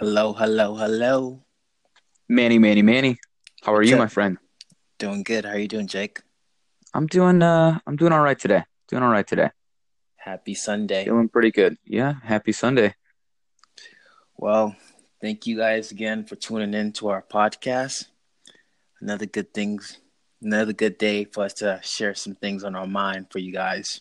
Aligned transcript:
Hello, 0.00 0.32
hello, 0.32 0.76
hello. 0.76 1.44
Manny, 2.26 2.58
Manny, 2.58 2.80
Manny. 2.80 3.18
How 3.62 3.74
are 3.74 3.80
What's 3.80 3.90
you, 3.90 3.96
up? 3.96 4.00
my 4.00 4.06
friend? 4.06 4.38
Doing 4.98 5.22
good. 5.22 5.44
How 5.44 5.50
are 5.52 5.58
you 5.58 5.68
doing, 5.68 5.86
Jake? 5.86 6.20
I'm 6.94 7.06
doing 7.06 7.42
uh 7.42 7.78
I'm 7.86 7.96
doing 7.96 8.12
all 8.12 8.22
right 8.22 8.38
today. 8.38 8.64
Doing 8.88 9.02
all 9.02 9.10
right 9.10 9.26
today. 9.26 9.50
Happy 10.16 10.54
Sunday. 10.54 11.04
Feeling 11.04 11.28
pretty 11.28 11.50
good. 11.50 11.76
Yeah, 11.84 12.14
happy 12.24 12.52
Sunday. 12.52 12.94
Well, 14.38 14.74
thank 15.20 15.46
you 15.46 15.58
guys 15.58 15.90
again 15.90 16.24
for 16.24 16.36
tuning 16.36 16.72
in 16.72 16.92
to 16.94 17.08
our 17.08 17.20
podcast. 17.22 18.06
Another 19.02 19.26
good 19.26 19.52
things, 19.52 19.98
another 20.40 20.72
good 20.72 20.96
day 20.96 21.26
for 21.26 21.44
us 21.44 21.52
to 21.60 21.78
share 21.82 22.14
some 22.14 22.34
things 22.36 22.64
on 22.64 22.74
our 22.74 22.86
mind 22.86 23.26
for 23.30 23.38
you 23.38 23.52
guys. 23.52 24.00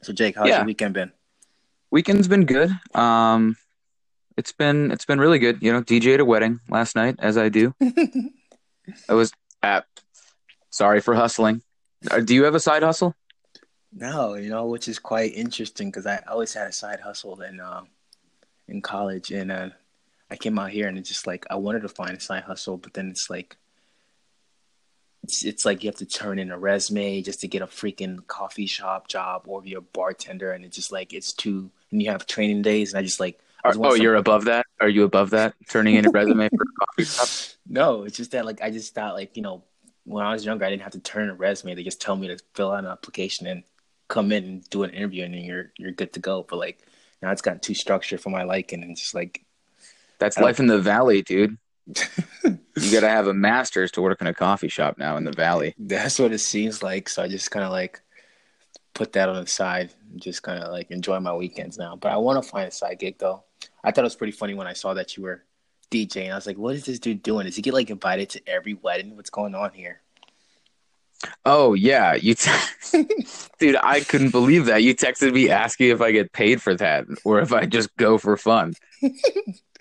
So, 0.00 0.14
Jake, 0.14 0.36
how's 0.36 0.48
Yeah. 0.48 0.56
your 0.60 0.66
weekend 0.66 0.94
been? 0.94 1.12
Weekend's 1.90 2.28
been 2.28 2.46
good. 2.46 2.70
Um 2.94 3.58
it's 4.36 4.52
been 4.52 4.90
it's 4.90 5.04
been 5.04 5.20
really 5.20 5.38
good. 5.38 5.62
You 5.62 5.72
know, 5.72 5.82
DJ 5.82 6.14
at 6.14 6.20
a 6.20 6.24
wedding 6.24 6.60
last 6.68 6.96
night, 6.96 7.16
as 7.18 7.36
I 7.36 7.48
do. 7.48 7.74
I 9.08 9.14
was 9.14 9.32
at 9.62 9.86
sorry 10.70 11.00
for 11.00 11.14
hustling. 11.14 11.62
Uh, 12.10 12.20
Do 12.20 12.34
you 12.34 12.44
have 12.44 12.54
a 12.54 12.60
side 12.60 12.82
hustle? 12.82 13.14
no, 13.94 14.34
you 14.34 14.48
know, 14.48 14.66
which 14.66 14.88
is 14.88 14.98
quite 14.98 15.34
interesting 15.34 15.90
because 15.90 16.06
I 16.06 16.22
always 16.26 16.54
had 16.54 16.66
a 16.66 16.72
side 16.72 17.00
hustle 17.00 17.40
in 17.42 17.60
uh, 17.60 17.82
in 18.66 18.80
college, 18.80 19.30
and 19.30 19.52
uh, 19.52 19.68
I 20.30 20.36
came 20.36 20.58
out 20.58 20.70
here 20.70 20.88
and 20.88 20.96
it's 20.98 21.08
just 21.10 21.26
like 21.26 21.44
I 21.50 21.56
wanted 21.56 21.82
to 21.82 21.88
find 21.88 22.16
a 22.16 22.20
side 22.20 22.44
hustle, 22.44 22.78
but 22.78 22.94
then 22.94 23.10
it's 23.10 23.28
like 23.28 23.56
it's, 25.22 25.44
it's 25.44 25.64
like 25.64 25.84
you 25.84 25.88
have 25.88 25.98
to 25.98 26.06
turn 26.06 26.38
in 26.38 26.50
a 26.50 26.58
resume 26.58 27.22
just 27.22 27.40
to 27.40 27.48
get 27.48 27.62
a 27.62 27.66
freaking 27.66 28.26
coffee 28.26 28.66
shop 28.66 29.08
job 29.08 29.42
or 29.46 29.62
be 29.62 29.74
a 29.74 29.80
bartender, 29.80 30.52
and 30.52 30.64
it's 30.64 30.76
just 30.76 30.90
like 30.90 31.12
it's 31.12 31.32
too. 31.32 31.70
And 31.90 32.02
you 32.02 32.10
have 32.10 32.26
training 32.26 32.62
days, 32.62 32.92
and 32.92 32.98
I 32.98 33.02
just 33.02 33.20
like 33.20 33.38
Are, 33.64 33.74
oh, 33.76 33.94
you're 33.94 34.16
above 34.16 34.46
that? 34.46 34.66
Are 34.80 34.88
you 34.88 35.04
above 35.04 35.30
that? 35.30 35.54
Turning 35.68 35.94
in 35.94 36.06
a 36.06 36.10
resume 36.12 36.48
for 36.48 36.62
a 36.62 36.86
coffee 36.86 37.04
shop? 37.04 37.28
No, 37.68 38.02
it's 38.02 38.16
just 38.16 38.32
that 38.32 38.44
like 38.44 38.60
I 38.62 38.70
just 38.70 38.94
thought 38.94 39.14
like 39.14 39.36
you 39.36 39.42
know 39.42 39.62
when 40.04 40.24
I 40.24 40.32
was 40.32 40.44
younger 40.44 40.64
I 40.64 40.70
didn't 40.70 40.82
have 40.82 40.92
to 40.92 41.00
turn 41.00 41.30
a 41.30 41.34
resume. 41.34 41.74
They 41.74 41.84
just 41.84 42.00
tell 42.00 42.16
me 42.16 42.28
to 42.28 42.38
fill 42.54 42.72
out 42.72 42.84
an 42.84 42.90
application 42.90 43.46
and 43.46 43.62
come 44.08 44.32
in 44.32 44.44
and 44.44 44.70
do 44.70 44.82
an 44.82 44.90
interview 44.90 45.24
and 45.24 45.34
then 45.34 45.42
you're 45.42 45.72
you're 45.78 45.92
good 45.92 46.12
to 46.14 46.20
go. 46.20 46.44
But 46.48 46.56
like 46.58 46.80
now 47.22 47.30
it's 47.30 47.42
gotten 47.42 47.60
too 47.60 47.74
structured 47.74 48.20
for 48.20 48.30
my 48.30 48.42
liking 48.42 48.82
and 48.82 48.90
it's 48.90 49.00
just 49.00 49.14
like 49.14 49.44
That's 50.18 50.38
life 50.38 50.58
in 50.58 50.66
the 50.66 50.80
valley, 50.80 51.22
dude. 51.22 51.56
You 52.74 52.90
gotta 52.90 53.08
have 53.08 53.26
a 53.26 53.34
master's 53.34 53.90
to 53.92 54.00
work 54.02 54.22
in 54.22 54.26
a 54.26 54.32
coffee 54.32 54.68
shop 54.68 54.96
now 54.96 55.18
in 55.18 55.24
the 55.24 55.32
valley. 55.32 55.74
that's 55.78 56.18
what 56.18 56.32
it 56.32 56.38
seems 56.38 56.82
like. 56.82 57.08
So 57.08 57.22
I 57.22 57.28
just 57.28 57.50
kind 57.50 57.66
of 57.66 57.70
like 57.70 58.00
put 58.94 59.12
that 59.12 59.28
on 59.28 59.36
the 59.42 59.46
side 59.46 59.90
and 60.10 60.20
just 60.20 60.42
kind 60.42 60.62
of 60.62 60.72
like 60.72 60.90
enjoy 60.90 61.20
my 61.20 61.34
weekends 61.34 61.76
now. 61.78 61.96
But 61.96 62.12
I 62.12 62.16
want 62.16 62.42
to 62.42 62.48
find 62.48 62.66
a 62.68 62.70
side 62.70 62.98
gig 62.98 63.18
though. 63.18 63.44
I 63.82 63.90
thought 63.90 64.02
it 64.02 64.04
was 64.04 64.16
pretty 64.16 64.32
funny 64.32 64.54
when 64.54 64.66
I 64.66 64.72
saw 64.72 64.94
that 64.94 65.16
you 65.16 65.22
were 65.22 65.44
DJing. 65.90 66.32
I 66.32 66.34
was 66.34 66.46
like, 66.46 66.58
what 66.58 66.74
is 66.74 66.84
this 66.84 66.98
dude 66.98 67.22
doing? 67.22 67.46
Does 67.46 67.56
he 67.56 67.62
get 67.62 67.74
like 67.74 67.90
invited 67.90 68.30
to 68.30 68.48
every 68.48 68.74
wedding? 68.74 69.16
What's 69.16 69.30
going 69.30 69.54
on 69.54 69.72
here? 69.72 70.00
Oh 71.44 71.74
yeah, 71.74 72.14
you, 72.14 72.34
t- 72.34 72.50
dude. 73.58 73.76
I 73.80 74.00
couldn't 74.00 74.30
believe 74.30 74.66
that 74.66 74.82
you 74.82 74.94
texted 74.94 75.32
me 75.32 75.50
asking 75.50 75.90
if 75.90 76.00
I 76.00 76.10
get 76.10 76.32
paid 76.32 76.60
for 76.60 76.74
that 76.74 77.04
or 77.24 77.40
if 77.40 77.52
I 77.52 77.66
just 77.66 77.96
go 77.96 78.18
for 78.18 78.36
fun. 78.36 78.74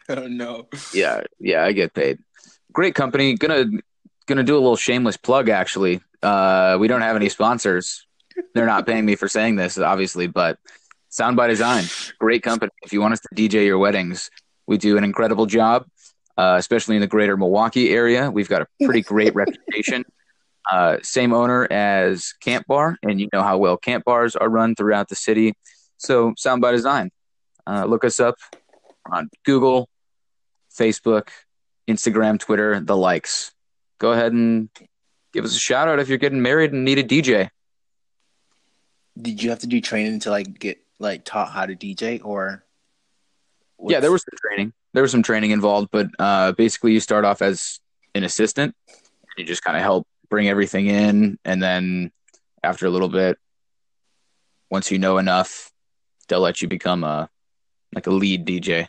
I 0.09 0.16
don't 0.16 0.38
know. 0.38 0.68
Yeah, 0.94 1.22
yeah, 1.40 1.64
I 1.64 1.72
get 1.72 1.94
paid. 1.94 2.20
Great 2.72 2.96
company. 2.96 3.36
Gonna 3.36 3.66
gonna 4.28 4.44
do 4.44 4.56
a 4.56 4.59
little 4.59 4.76
shameless 4.76 5.18
plug. 5.18 5.50
Actually, 5.50 6.02
uh, 6.22 6.78
we 6.80 6.88
don't 6.88 7.02
have 7.02 7.16
any 7.16 7.30
sponsors. 7.30 8.06
They're 8.54 8.66
not 8.66 8.86
paying 8.86 9.06
me 9.06 9.16
for 9.16 9.28
saying 9.28 9.56
this, 9.56 9.78
obviously, 9.78 10.28
but 10.28 10.58
Sound 11.12 11.36
by 11.36 11.48
Design, 11.48 11.84
great 12.20 12.42
company. 12.42 12.72
If 12.84 12.94
you 12.94 13.02
want 13.02 13.12
us 13.12 13.20
to 13.20 13.28
DJ 13.36 13.66
your 13.66 13.78
weddings, 13.78 14.30
we 14.66 14.78
do 14.78 14.98
an 14.98 15.04
incredible 15.04 15.45
job, 15.45 15.86
uh, 16.38 16.56
especially 16.58 16.95
in 16.95 17.02
the 17.02 17.08
greater 17.08 17.36
Milwaukee 17.36 17.90
area. 17.90 18.31
We've 18.31 18.48
got 18.48 18.62
a 18.62 18.68
pretty 18.81 19.02
great 19.02 19.36
reputation. 19.36 20.06
Uh, 20.72 20.98
same 21.02 21.34
owner 21.34 21.68
as 21.72 22.34
Camp 22.40 22.68
Bar, 22.68 22.96
and 23.02 23.19
you 23.19 23.28
know 23.34 23.41
how 23.41 23.58
well 23.58 23.78
camp 23.78 24.06
bars 24.06 24.35
are 24.35 24.47
run 24.47 24.75
throughout 24.75 25.09
the 25.09 25.16
city. 25.16 25.56
So, 25.97 26.35
Sound 26.38 26.62
by 26.62 26.72
Design. 26.72 27.09
Uh, 27.66 27.85
look 27.85 28.06
us 28.06 28.19
up 28.19 28.35
on 29.12 29.28
Google, 29.44 29.90
Facebook, 30.72 31.30
Instagram, 31.90 32.40
Twitter, 32.40 32.80
the 32.80 32.96
likes. 32.96 33.52
Go 33.97 34.12
ahead 34.12 34.34
and 34.34 34.69
give 35.34 35.44
us 35.44 35.56
a 35.56 35.59
shout 35.59 35.88
out 35.88 35.97
if 35.97 36.09
you're 36.09 36.19
getting 36.19 36.44
married 36.44 36.74
and 36.74 36.85
need 36.85 37.00
a 37.00 37.03
DJ. 37.03 37.50
Did 39.19 39.41
you 39.41 39.50
have 39.50 39.59
to 39.59 39.68
do 39.68 39.81
training 39.81 40.19
to 40.19 40.30
like 40.30 40.59
get 40.59 40.78
like 41.01 41.25
taught 41.25 41.51
how 41.51 41.66
to 41.66 41.75
DJ 41.75 42.22
or? 42.23 42.63
Yeah, 43.84 44.00
there 44.00 44.12
was 44.12 44.23
some 44.23 44.38
training. 44.38 44.73
There 44.94 45.01
was 45.01 45.12
some 45.12 45.23
training 45.23 45.51
involved, 45.51 45.89
but 45.91 46.07
uh, 46.19 46.51
basically, 46.51 46.94
you 46.94 47.00
start 47.00 47.25
off 47.25 47.41
as 47.41 47.79
an 48.13 48.23
assistant. 48.23 48.75
And 48.88 48.97
you 49.38 49.45
just 49.45 49.63
kind 49.63 49.75
of 49.75 49.84
help 49.84 50.07
bring 50.29 50.47
everything 50.47 50.88
in, 50.88 51.40
and 51.44 51.61
then 51.61 52.11
after 52.63 52.85
a 52.85 52.90
little 52.90 53.09
bit, 53.09 53.38
once 54.69 54.91
you 54.91 55.00
know 55.00 55.17
enough, 55.17 55.72
they'll 56.28 56.40
let 56.41 56.61
you 56.61 56.67
become 56.67 57.03
a 57.03 57.29
like 57.94 58.07
a 58.07 58.11
lead 58.11 58.45
DJ. 58.45 58.88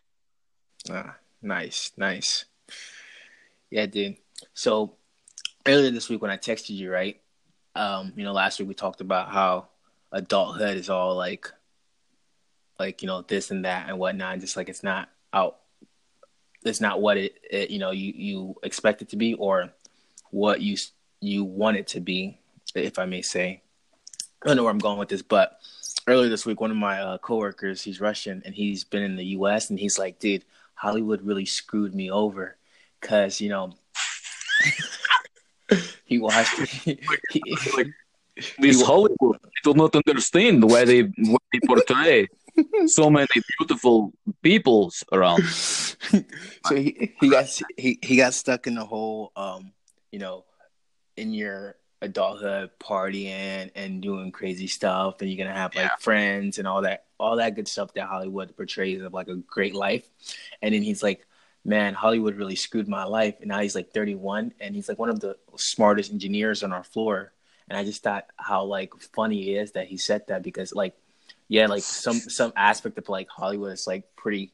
Ah, 0.90 1.16
nice, 1.40 1.92
nice. 1.96 2.44
Yeah, 3.70 3.86
dude. 3.86 4.16
So 4.54 4.96
earlier 5.66 5.90
this 5.90 6.08
week 6.08 6.22
when 6.22 6.30
I 6.30 6.36
texted 6.36 6.70
you, 6.70 6.92
right? 6.92 7.20
Um, 7.74 8.12
you 8.16 8.24
know, 8.24 8.32
last 8.32 8.58
week 8.58 8.68
we 8.68 8.74
talked 8.74 9.00
about 9.00 9.30
how 9.30 9.68
adulthood 10.10 10.76
is 10.76 10.90
all 10.90 11.16
like, 11.16 11.50
like 12.78 13.02
you 13.02 13.08
know, 13.08 13.22
this 13.22 13.50
and 13.50 13.64
that 13.64 13.88
and 13.88 13.98
whatnot. 13.98 14.32
And 14.34 14.40
just 14.40 14.56
like 14.56 14.68
it's 14.68 14.82
not 14.82 15.08
out, 15.32 15.58
it's 16.64 16.80
not 16.80 17.00
what 17.00 17.16
it, 17.16 17.34
it 17.50 17.70
you 17.70 17.78
know 17.78 17.90
you 17.90 18.12
you 18.14 18.54
expect 18.62 19.02
it 19.02 19.10
to 19.10 19.16
be 19.16 19.34
or 19.34 19.70
what 20.30 20.60
you 20.60 20.76
you 21.20 21.44
want 21.44 21.76
it 21.76 21.86
to 21.88 22.00
be, 22.00 22.38
if 22.74 22.98
I 22.98 23.06
may 23.06 23.22
say. 23.22 23.62
I 24.42 24.48
don't 24.48 24.56
know 24.56 24.64
where 24.64 24.72
I'm 24.72 24.78
going 24.78 24.98
with 24.98 25.08
this, 25.08 25.22
but 25.22 25.60
earlier 26.08 26.28
this 26.28 26.44
week, 26.44 26.60
one 26.60 26.72
of 26.72 26.76
my 26.76 27.00
uh, 27.00 27.18
coworkers, 27.18 27.82
he's 27.82 28.00
Russian 28.00 28.42
and 28.44 28.54
he's 28.54 28.82
been 28.82 29.02
in 29.04 29.14
the 29.14 29.26
U.S. 29.38 29.70
and 29.70 29.78
he's 29.78 29.98
like, 30.00 30.18
dude, 30.18 30.44
Hollywood 30.74 31.22
really 31.22 31.44
screwed 31.44 31.94
me 31.94 32.10
over 32.10 32.56
because 33.00 33.40
you 33.40 33.48
know 33.50 33.72
he 36.04 36.18
watched 36.18 36.58
he, 36.58 36.98
he- 37.30 37.92
This 38.58 38.80
Hollywood, 38.82 39.36
I 39.44 39.60
do 39.62 39.74
not 39.74 39.94
understand 39.94 40.64
why 40.64 40.84
they 40.86 41.02
why 41.02 41.36
they 41.52 41.60
portray 41.66 42.28
so 42.86 43.10
many 43.10 43.26
beautiful 43.58 44.12
peoples 44.42 45.04
around. 45.12 45.44
so 45.46 46.26
he, 46.74 47.14
he 47.20 47.28
got 47.30 47.46
he, 47.76 47.98
he 48.02 48.16
got 48.16 48.34
stuck 48.34 48.66
in 48.66 48.74
the 48.74 48.84
whole 48.84 49.32
um 49.36 49.72
you 50.10 50.18
know 50.18 50.44
in 51.16 51.32
your 51.32 51.76
adulthood 52.00 52.70
partying 52.80 53.70
and 53.76 54.02
doing 54.02 54.32
crazy 54.32 54.66
stuff 54.66 55.20
and 55.20 55.30
you're 55.30 55.44
gonna 55.44 55.56
have 55.56 55.74
like 55.76 55.84
Yeah. 55.84 55.96
friends 56.00 56.58
and 56.58 56.66
all 56.66 56.82
that 56.82 57.04
all 57.18 57.36
that 57.36 57.54
good 57.54 57.68
stuff 57.68 57.94
that 57.94 58.08
hollywood 58.08 58.56
portrays 58.56 59.00
of 59.02 59.12
like 59.14 59.28
a 59.28 59.36
great 59.36 59.74
life 59.74 60.08
and 60.60 60.74
then 60.74 60.82
he's 60.82 61.00
like 61.02 61.24
man 61.64 61.94
hollywood 61.94 62.34
really 62.34 62.56
screwed 62.56 62.88
my 62.88 63.04
life 63.04 63.36
and 63.40 63.48
now 63.48 63.60
he's 63.60 63.76
like 63.76 63.92
31 63.92 64.52
and 64.58 64.74
he's 64.74 64.88
like 64.88 64.98
one 64.98 65.10
of 65.10 65.20
the 65.20 65.36
smartest 65.56 66.10
engineers 66.10 66.64
on 66.64 66.72
our 66.72 66.82
floor 66.82 67.32
and 67.68 67.78
i 67.78 67.84
just 67.84 68.02
thought 68.02 68.26
how 68.36 68.64
like 68.64 68.92
funny 69.14 69.54
it 69.54 69.62
is 69.62 69.72
that 69.72 69.86
he 69.86 69.96
said 69.96 70.26
that 70.26 70.42
because 70.42 70.74
like 70.74 70.96
yeah 71.52 71.66
like 71.66 71.82
some 71.82 72.14
some 72.14 72.50
aspect 72.56 72.96
of 72.96 73.08
like 73.10 73.28
hollywood 73.28 73.72
is 73.72 73.86
like 73.86 74.04
pretty 74.16 74.52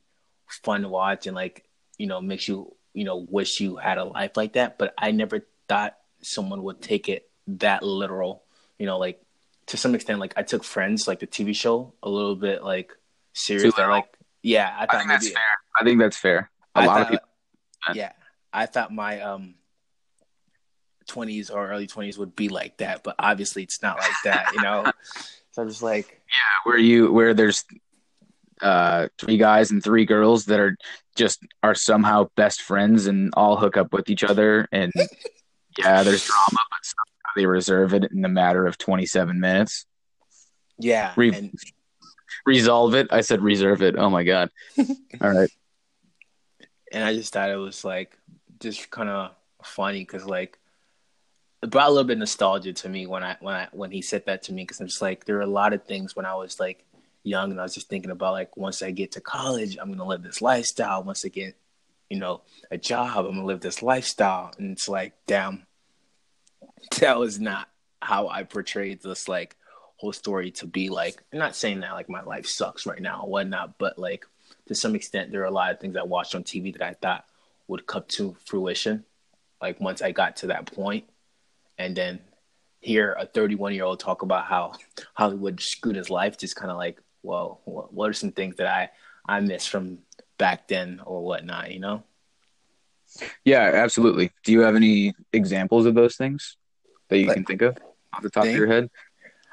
fun 0.64 0.82
to 0.82 0.88
watch 0.88 1.26
and 1.28 1.36
like 1.36 1.64
you 1.96 2.08
know 2.08 2.20
makes 2.20 2.48
you 2.48 2.74
you 2.92 3.04
know 3.04 3.18
wish 3.30 3.60
you 3.60 3.76
had 3.76 3.98
a 3.98 4.04
life 4.04 4.36
like 4.36 4.54
that 4.54 4.78
but 4.78 4.92
i 4.98 5.12
never 5.12 5.46
thought 5.68 5.96
someone 6.22 6.62
would 6.64 6.80
take 6.82 7.08
it 7.08 7.30
that 7.46 7.84
literal 7.84 8.42
you 8.78 8.86
know 8.86 8.98
like 8.98 9.22
to 9.66 9.76
some 9.76 9.94
extent 9.94 10.18
like 10.18 10.34
i 10.36 10.42
took 10.42 10.64
friends 10.64 11.06
like 11.06 11.20
the 11.20 11.26
tv 11.26 11.54
show 11.54 11.92
a 12.02 12.08
little 12.08 12.34
bit 12.34 12.64
like 12.64 12.92
serious 13.32 13.72
that 13.76 13.88
like 13.88 14.08
yeah 14.42 14.74
i 14.76 14.82
I 14.82 14.86
thought 14.86 14.96
think 14.98 15.08
that's 15.08 15.28
fair. 15.30 15.54
I 15.76 15.84
think 15.84 16.00
that's 16.00 16.16
fair. 16.16 16.50
A 16.74 16.80
I 16.80 16.86
lot 16.86 17.02
of 17.02 17.08
people. 17.10 17.28
yeah 17.94 18.12
i 18.52 18.66
thought 18.66 18.92
my 18.92 19.20
um 19.20 19.54
20s 21.08 21.54
or 21.54 21.70
early 21.70 21.86
20s 21.86 22.18
would 22.18 22.34
be 22.34 22.48
like 22.48 22.76
that 22.78 23.02
but 23.04 23.14
obviously 23.18 23.62
it's 23.62 23.82
not 23.82 23.98
like 23.98 24.12
that 24.24 24.50
you 24.54 24.60
know 24.62 24.90
so 25.58 25.62
i'm 25.62 25.68
just 25.68 25.82
like 25.82 26.20
yeah, 26.28 26.70
where 26.70 26.78
you 26.78 27.12
where 27.12 27.34
there's 27.34 27.64
uh 28.62 29.08
three 29.18 29.36
guys 29.36 29.72
and 29.72 29.82
three 29.82 30.04
girls 30.04 30.44
that 30.44 30.60
are 30.60 30.76
just 31.16 31.44
are 31.64 31.74
somehow 31.74 32.28
best 32.36 32.62
friends 32.62 33.08
and 33.08 33.32
all 33.36 33.56
hook 33.56 33.76
up 33.76 33.92
with 33.92 34.08
each 34.08 34.22
other. 34.22 34.68
And 34.70 34.92
yeah 35.78 36.04
there's 36.04 36.24
drama 36.24 36.60
but 36.70 36.84
somehow 36.84 37.30
they 37.34 37.46
reserve 37.46 37.92
it 37.92 38.10
in 38.12 38.24
a 38.24 38.28
matter 38.28 38.66
of 38.66 38.78
27 38.78 39.40
minutes. 39.40 39.84
Yeah 40.78 41.12
Re- 41.16 41.34
and 41.34 41.52
resolve 42.46 42.94
it? 42.94 43.08
I 43.10 43.22
said 43.22 43.42
reserve 43.42 43.82
it. 43.82 43.96
Oh 43.98 44.10
my 44.10 44.22
god. 44.22 44.50
All 44.78 45.30
right. 45.32 45.50
And 46.92 47.02
I 47.02 47.14
just 47.14 47.32
thought 47.32 47.50
it 47.50 47.56
was 47.56 47.84
like 47.84 48.16
just 48.60 48.90
kind 48.90 49.08
of 49.08 49.32
funny 49.64 50.00
because 50.00 50.24
like 50.24 50.56
it 51.62 51.70
brought 51.70 51.88
a 51.88 51.90
little 51.90 52.04
bit 52.04 52.14
of 52.14 52.20
nostalgia 52.20 52.72
to 52.72 52.88
me 52.88 53.06
when 53.06 53.22
I 53.22 53.36
when 53.40 53.54
I 53.54 53.68
when 53.72 53.90
he 53.90 54.02
said 54.02 54.26
that 54.26 54.44
to 54.44 54.52
me 54.52 54.62
because 54.62 54.80
I'm 54.80 54.86
just 54.86 55.02
like 55.02 55.24
there 55.24 55.36
are 55.38 55.42
a 55.42 55.46
lot 55.46 55.72
of 55.72 55.84
things 55.84 56.14
when 56.14 56.26
I 56.26 56.34
was 56.34 56.60
like 56.60 56.84
young 57.24 57.50
and 57.50 57.60
I 57.60 57.64
was 57.64 57.74
just 57.74 57.88
thinking 57.88 58.10
about 58.10 58.32
like 58.32 58.56
once 58.56 58.82
I 58.82 58.90
get 58.90 59.12
to 59.12 59.20
college 59.20 59.76
I'm 59.80 59.90
gonna 59.90 60.06
live 60.06 60.22
this 60.22 60.40
lifestyle 60.40 61.02
once 61.02 61.24
I 61.24 61.28
get 61.28 61.56
you 62.08 62.18
know, 62.18 62.42
a 62.70 62.78
job. 62.78 63.26
I'm 63.26 63.34
gonna 63.34 63.44
live 63.44 63.60
this 63.60 63.82
lifestyle, 63.82 64.52
and 64.58 64.72
it's 64.72 64.88
like, 64.88 65.14
damn, 65.26 65.66
that 67.00 67.18
was 67.18 67.38
not 67.38 67.68
how 68.00 68.28
I 68.28 68.44
portrayed 68.44 69.02
this 69.02 69.28
like 69.28 69.56
whole 69.96 70.12
story 70.12 70.50
to 70.52 70.66
be. 70.66 70.88
Like, 70.88 71.22
I'm 71.32 71.38
not 71.38 71.56
saying 71.56 71.80
that 71.80 71.92
like 71.92 72.08
my 72.08 72.22
life 72.22 72.46
sucks 72.46 72.86
right 72.86 73.00
now 73.00 73.24
whatnot, 73.26 73.78
but 73.78 73.98
like 73.98 74.24
to 74.66 74.74
some 74.74 74.94
extent, 74.94 75.32
there 75.32 75.42
are 75.42 75.46
a 75.46 75.50
lot 75.50 75.72
of 75.72 75.80
things 75.80 75.96
I 75.96 76.02
watched 76.02 76.34
on 76.34 76.44
TV 76.44 76.72
that 76.72 76.82
I 76.86 76.94
thought 76.94 77.24
would 77.66 77.86
come 77.86 78.04
to 78.08 78.36
fruition. 78.46 79.04
Like 79.60 79.80
once 79.80 80.00
I 80.00 80.12
got 80.12 80.36
to 80.36 80.48
that 80.48 80.66
point, 80.66 81.04
and 81.78 81.96
then 81.96 82.20
hear 82.80 83.16
a 83.18 83.26
31 83.26 83.74
year 83.74 83.84
old 83.84 84.00
talk 84.00 84.22
about 84.22 84.44
how 84.44 84.72
Hollywood 85.14 85.60
screwed 85.60 85.96
his 85.96 86.10
life, 86.10 86.36
just 86.36 86.56
kind 86.56 86.70
of 86.70 86.76
like, 86.76 87.00
well, 87.22 87.60
what 87.64 88.10
are 88.10 88.12
some 88.12 88.32
things 88.32 88.56
that 88.56 88.66
I 88.66 88.90
I 89.26 89.40
miss 89.40 89.66
from 89.66 89.98
back 90.38 90.68
then 90.68 91.00
or 91.04 91.22
whatnot, 91.22 91.72
you 91.72 91.80
know? 91.80 92.02
Yeah, 93.44 93.70
absolutely. 93.74 94.32
Do 94.44 94.52
you 94.52 94.60
have 94.60 94.76
any 94.76 95.14
examples 95.32 95.86
of 95.86 95.94
those 95.94 96.16
things 96.16 96.56
that 97.08 97.18
you 97.18 97.26
like, 97.26 97.36
can 97.36 97.44
think 97.44 97.62
of 97.62 97.78
off 98.12 98.22
the 98.22 98.30
top 98.30 98.44
think? 98.44 98.54
of 98.54 98.58
your 98.58 98.68
head? 98.68 98.90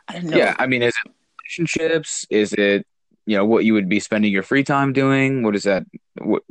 I 0.07 0.13
don't 0.13 0.25
know. 0.25 0.37
Yeah, 0.37 0.55
I 0.59 0.67
mean, 0.67 0.81
is 0.81 0.93
it 1.05 1.11
relationships? 1.43 2.25
Is 2.29 2.53
it 2.53 2.85
you 3.25 3.37
know 3.37 3.45
what 3.45 3.65
you 3.65 3.73
would 3.73 3.89
be 3.89 3.99
spending 3.99 4.31
your 4.31 4.43
free 4.43 4.63
time 4.63 4.93
doing? 4.93 5.41
What 5.41 5.55
is 5.55 5.63
that? 5.63 5.85
What 6.15 6.43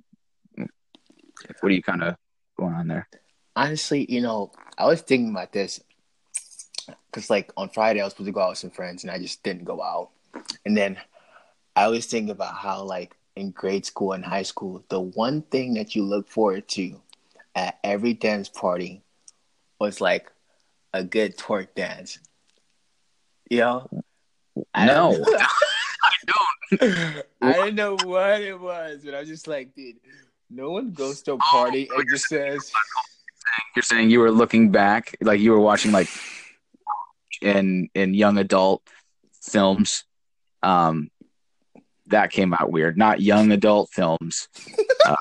what 0.56 1.70
are 1.70 1.74
you 1.74 1.82
kind 1.82 2.02
of 2.02 2.16
going 2.58 2.74
on 2.74 2.88
there? 2.88 3.08
Honestly, 3.56 4.06
you 4.08 4.20
know, 4.20 4.52
I 4.76 4.86
was 4.86 5.00
thinking 5.02 5.30
about 5.30 5.52
this 5.52 5.80
because 7.10 7.30
like 7.30 7.52
on 7.56 7.68
Friday 7.68 8.00
I 8.00 8.04
was 8.04 8.12
supposed 8.12 8.28
to 8.28 8.32
go 8.32 8.40
out 8.40 8.50
with 8.50 8.58
some 8.58 8.70
friends 8.70 9.04
and 9.04 9.10
I 9.10 9.18
just 9.18 9.42
didn't 9.42 9.64
go 9.64 9.82
out, 9.82 10.10
and 10.64 10.76
then 10.76 10.98
I 11.76 11.88
was 11.88 12.06
thinking 12.06 12.30
about 12.30 12.54
how 12.54 12.82
like 12.82 13.16
in 13.36 13.50
grade 13.50 13.86
school 13.86 14.12
and 14.12 14.24
high 14.24 14.42
school, 14.42 14.84
the 14.88 15.00
one 15.00 15.42
thing 15.42 15.74
that 15.74 15.94
you 15.94 16.04
look 16.04 16.28
forward 16.28 16.68
to 16.68 17.00
at 17.54 17.78
every 17.84 18.14
dance 18.14 18.48
party 18.48 19.02
was 19.78 20.00
like 20.00 20.30
a 20.92 21.02
good 21.02 21.36
twerk 21.36 21.68
dance. 21.74 22.18
You 23.50 23.58
know? 23.58 23.90
I 24.72 24.86
no. 24.86 25.12
Don't 25.12 25.42
I 26.02 26.14
don't. 26.26 27.24
I 27.42 27.52
didn't 27.52 27.74
know 27.74 27.96
what 28.04 28.40
it 28.40 28.58
was, 28.58 29.02
but 29.04 29.14
I 29.14 29.20
was 29.20 29.28
just 29.28 29.48
like, 29.48 29.74
dude, 29.74 29.96
no 30.50 30.70
one 30.70 30.92
goes 30.92 31.22
to 31.22 31.32
a 31.32 31.34
oh, 31.34 31.38
party 31.38 31.88
oh, 31.92 31.98
and 31.98 32.08
just 32.10 32.24
says. 32.28 32.72
You're 33.74 33.82
saying 33.82 34.10
you 34.10 34.20
were 34.20 34.30
looking 34.30 34.70
back, 34.70 35.16
like 35.20 35.40
you 35.40 35.52
were 35.52 35.60
watching 35.60 35.92
like 35.92 36.08
in 37.40 37.88
in 37.94 38.14
young 38.14 38.38
adult 38.38 38.82
films, 39.42 40.04
um, 40.62 41.10
that 42.06 42.30
came 42.30 42.54
out 42.54 42.70
weird. 42.70 42.96
Not 42.96 43.20
young 43.20 43.52
adult 43.52 43.90
films, 43.92 44.48
uh, 45.06 45.16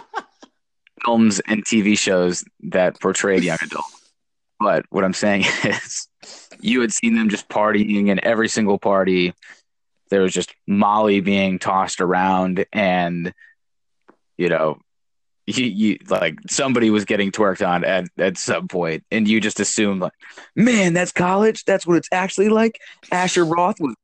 films 1.04 1.40
and 1.40 1.64
TV 1.64 1.98
shows 1.98 2.44
that 2.64 3.00
portrayed 3.00 3.44
young 3.44 3.58
adult. 3.62 3.84
But 4.60 4.86
what 4.90 5.04
I'm 5.04 5.12
saying 5.12 5.44
is, 5.64 6.08
you 6.60 6.80
had 6.80 6.92
seen 6.92 7.14
them 7.14 7.28
just 7.28 7.48
partying, 7.48 8.10
and 8.10 8.20
every 8.20 8.48
single 8.48 8.78
party, 8.78 9.34
there 10.10 10.22
was 10.22 10.32
just 10.32 10.54
Molly 10.66 11.20
being 11.20 11.58
tossed 11.58 12.00
around, 12.00 12.64
and 12.72 13.32
you 14.36 14.48
know, 14.48 14.78
you, 15.56 15.64
you 15.64 15.98
like 16.08 16.38
somebody 16.48 16.90
was 16.90 17.04
getting 17.04 17.32
twerked 17.32 17.66
on 17.66 17.84
at 17.84 18.08
at 18.18 18.36
some 18.36 18.68
point, 18.68 19.04
and 19.10 19.26
you 19.26 19.40
just 19.40 19.60
assume 19.60 20.00
like, 20.00 20.12
man, 20.54 20.92
that's 20.92 21.12
college. 21.12 21.64
That's 21.64 21.86
what 21.86 21.96
it's 21.96 22.08
actually 22.12 22.50
like. 22.50 22.78
Asher 23.10 23.44
Roth 23.44 23.76
was. 23.80 23.94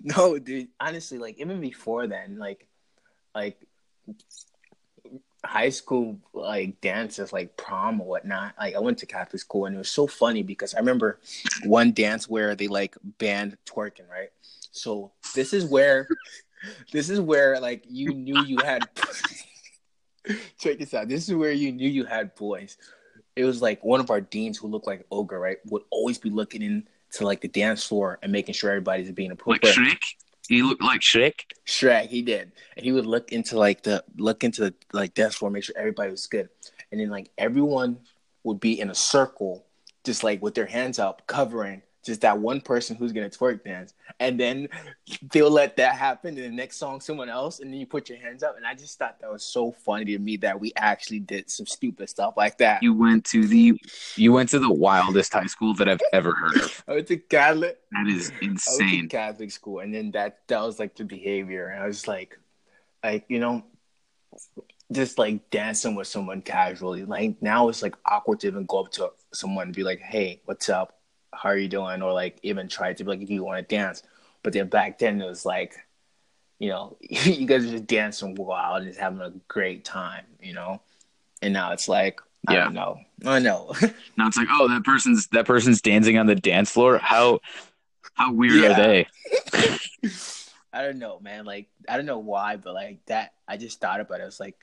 no, 0.02 0.38
dude. 0.38 0.68
Honestly, 0.80 1.18
like 1.18 1.38
even 1.38 1.60
before 1.60 2.06
then, 2.06 2.38
like, 2.38 2.66
like 3.34 3.58
high 5.44 5.68
school 5.68 6.18
like 6.32 6.80
dances 6.80 7.32
like 7.32 7.56
prom 7.56 8.00
or 8.00 8.06
whatnot 8.08 8.52
like 8.58 8.74
i 8.74 8.78
went 8.80 8.98
to 8.98 9.06
catholic 9.06 9.40
school 9.40 9.66
and 9.66 9.76
it 9.76 9.78
was 9.78 9.90
so 9.90 10.04
funny 10.04 10.42
because 10.42 10.74
i 10.74 10.78
remember 10.78 11.20
one 11.64 11.92
dance 11.92 12.28
where 12.28 12.56
they 12.56 12.66
like 12.66 12.96
banned 13.18 13.56
twerking 13.64 14.08
right 14.10 14.30
so 14.72 15.12
this 15.36 15.52
is 15.52 15.64
where 15.64 16.08
this 16.92 17.10
is 17.10 17.20
where 17.20 17.60
like 17.60 17.84
you 17.88 18.12
knew 18.14 18.42
you 18.44 18.58
had 18.64 18.82
check 20.58 20.78
this 20.78 20.94
out 20.94 21.08
this 21.08 21.28
is 21.28 21.34
where 21.34 21.52
you 21.52 21.72
knew 21.72 21.88
you 21.88 22.04
had 22.04 22.34
boys 22.34 22.76
it 23.36 23.44
was 23.44 23.62
like 23.62 23.82
one 23.84 24.00
of 24.00 24.10
our 24.10 24.20
deans 24.20 24.58
who 24.58 24.68
looked 24.68 24.86
like 24.86 25.06
ogre 25.10 25.38
right 25.38 25.58
would 25.66 25.82
always 25.90 26.18
be 26.18 26.30
looking 26.30 26.62
into 26.62 26.84
like 27.20 27.40
the 27.40 27.48
dance 27.48 27.84
floor 27.84 28.18
and 28.22 28.32
making 28.32 28.54
sure 28.54 28.70
everybody's 28.70 29.10
being 29.12 29.30
appropriate 29.30 29.76
like 29.76 29.86
Shrek? 29.86 30.02
He 30.48 30.62
looked 30.62 30.82
like 30.82 31.02
Shrek. 31.02 31.40
Shrek, 31.66 32.08
he 32.08 32.22
did, 32.22 32.52
and 32.76 32.84
he 32.84 32.90
would 32.90 33.04
look 33.04 33.32
into 33.32 33.58
like 33.58 33.82
the 33.82 34.02
look 34.16 34.44
into 34.44 34.62
the 34.62 34.74
like 34.94 35.12
dance 35.12 35.34
floor, 35.34 35.50
make 35.50 35.62
sure 35.62 35.74
everybody 35.76 36.10
was 36.10 36.26
good, 36.26 36.48
and 36.90 36.98
then 36.98 37.10
like 37.10 37.30
everyone 37.36 37.98
would 38.44 38.58
be 38.58 38.80
in 38.80 38.88
a 38.88 38.94
circle, 38.94 39.66
just 40.04 40.24
like 40.24 40.40
with 40.40 40.54
their 40.54 40.66
hands 40.66 40.98
up, 40.98 41.26
covering 41.26 41.82
just 42.08 42.22
that 42.22 42.38
one 42.38 42.60
person 42.60 42.96
who's 42.96 43.12
gonna 43.12 43.28
twerk 43.28 43.62
dance, 43.62 43.94
and 44.18 44.40
then 44.40 44.68
they'll 45.30 45.50
let 45.50 45.76
that 45.76 45.94
happen. 45.94 46.36
And 46.36 46.52
the 46.52 46.56
next 46.56 46.78
song, 46.78 47.00
someone 47.00 47.28
else, 47.28 47.60
and 47.60 47.72
then 47.72 47.78
you 47.78 47.86
put 47.86 48.08
your 48.08 48.18
hands 48.18 48.42
up. 48.42 48.56
And 48.56 48.66
I 48.66 48.74
just 48.74 48.98
thought 48.98 49.20
that 49.20 49.30
was 49.30 49.44
so 49.44 49.70
funny 49.70 50.06
to 50.06 50.18
me 50.18 50.38
that 50.38 50.58
we 50.58 50.72
actually 50.74 51.20
did 51.20 51.50
some 51.50 51.66
stupid 51.66 52.08
stuff 52.08 52.34
like 52.36 52.58
that. 52.58 52.82
You 52.82 52.94
went 52.94 53.26
to 53.26 53.46
the 53.46 53.80
you 54.16 54.32
went 54.32 54.48
to 54.50 54.58
the 54.58 54.72
wildest 54.72 55.32
high 55.34 55.46
school 55.46 55.74
that 55.74 55.88
I've 55.88 56.00
ever 56.12 56.32
heard 56.32 56.56
of. 56.56 56.84
I 56.88 56.92
went 56.92 57.06
to 57.08 57.18
Catholic. 57.18 57.78
That 57.92 58.08
is 58.08 58.32
insane. 58.40 59.08
Catholic 59.08 59.50
school, 59.50 59.80
and 59.80 59.94
then 59.94 60.10
that 60.12 60.40
that 60.48 60.60
was 60.62 60.78
like 60.78 60.96
the 60.96 61.04
behavior, 61.04 61.68
and 61.68 61.82
I 61.82 61.86
was 61.86 62.08
like, 62.08 62.38
like 63.04 63.26
you 63.28 63.38
know. 63.38 63.62
Just 64.90 65.18
like 65.18 65.50
dancing 65.50 65.94
with 65.94 66.06
someone 66.06 66.40
casually. 66.40 67.04
Like 67.04 67.42
now 67.42 67.68
it's 67.68 67.82
like 67.82 67.94
awkward 68.06 68.40
to 68.40 68.46
even 68.46 68.64
go 68.64 68.80
up 68.80 68.92
to 68.92 69.10
someone 69.34 69.66
and 69.66 69.76
be 69.76 69.82
like, 69.82 70.00
"Hey, 70.00 70.40
what's 70.46 70.70
up?" 70.70 70.97
How 71.32 71.50
are 71.50 71.56
you 71.56 71.68
doing? 71.68 72.02
Or 72.02 72.12
like 72.12 72.38
even 72.42 72.68
try 72.68 72.92
to 72.92 73.04
be 73.04 73.10
like, 73.10 73.22
if 73.22 73.30
you 73.30 73.44
want 73.44 73.58
to 73.66 73.76
dance. 73.76 74.02
But 74.42 74.52
then 74.52 74.68
back 74.68 74.98
then 74.98 75.20
it 75.20 75.26
was 75.26 75.44
like, 75.44 75.74
you 76.58 76.68
know, 76.68 76.96
you 77.00 77.46
guys 77.46 77.64
are 77.64 77.70
just 77.70 77.86
dancing 77.86 78.34
wild 78.34 78.82
and 78.82 78.90
just 78.90 79.00
having 79.00 79.20
a 79.20 79.32
great 79.48 79.84
time, 79.84 80.24
you 80.40 80.54
know? 80.54 80.80
And 81.42 81.52
now 81.52 81.72
it's 81.72 81.88
like, 81.88 82.20
I 82.46 82.54
yeah. 82.54 82.64
don't 82.64 82.74
know. 82.74 83.00
I 83.26 83.38
know. 83.40 83.74
now 84.16 84.28
it's 84.28 84.36
like, 84.36 84.48
oh, 84.50 84.68
that 84.68 84.84
person's 84.84 85.26
that 85.28 85.46
person's 85.46 85.80
dancing 85.80 86.18
on 86.18 86.26
the 86.26 86.34
dance 86.34 86.70
floor. 86.70 86.98
How 86.98 87.40
how 88.14 88.32
weird 88.32 88.54
yeah. 88.54 88.70
are 88.70 88.74
they? 88.74 89.06
I 90.72 90.82
don't 90.82 90.98
know, 90.98 91.18
man. 91.20 91.44
Like 91.44 91.68
I 91.88 91.96
don't 91.96 92.06
know 92.06 92.18
why, 92.18 92.56
but 92.56 92.74
like 92.74 93.04
that 93.06 93.32
I 93.46 93.56
just 93.56 93.80
thought 93.80 94.00
about 94.00 94.20
it. 94.20 94.22
I 94.22 94.26
was 94.26 94.40
like, 94.40 94.56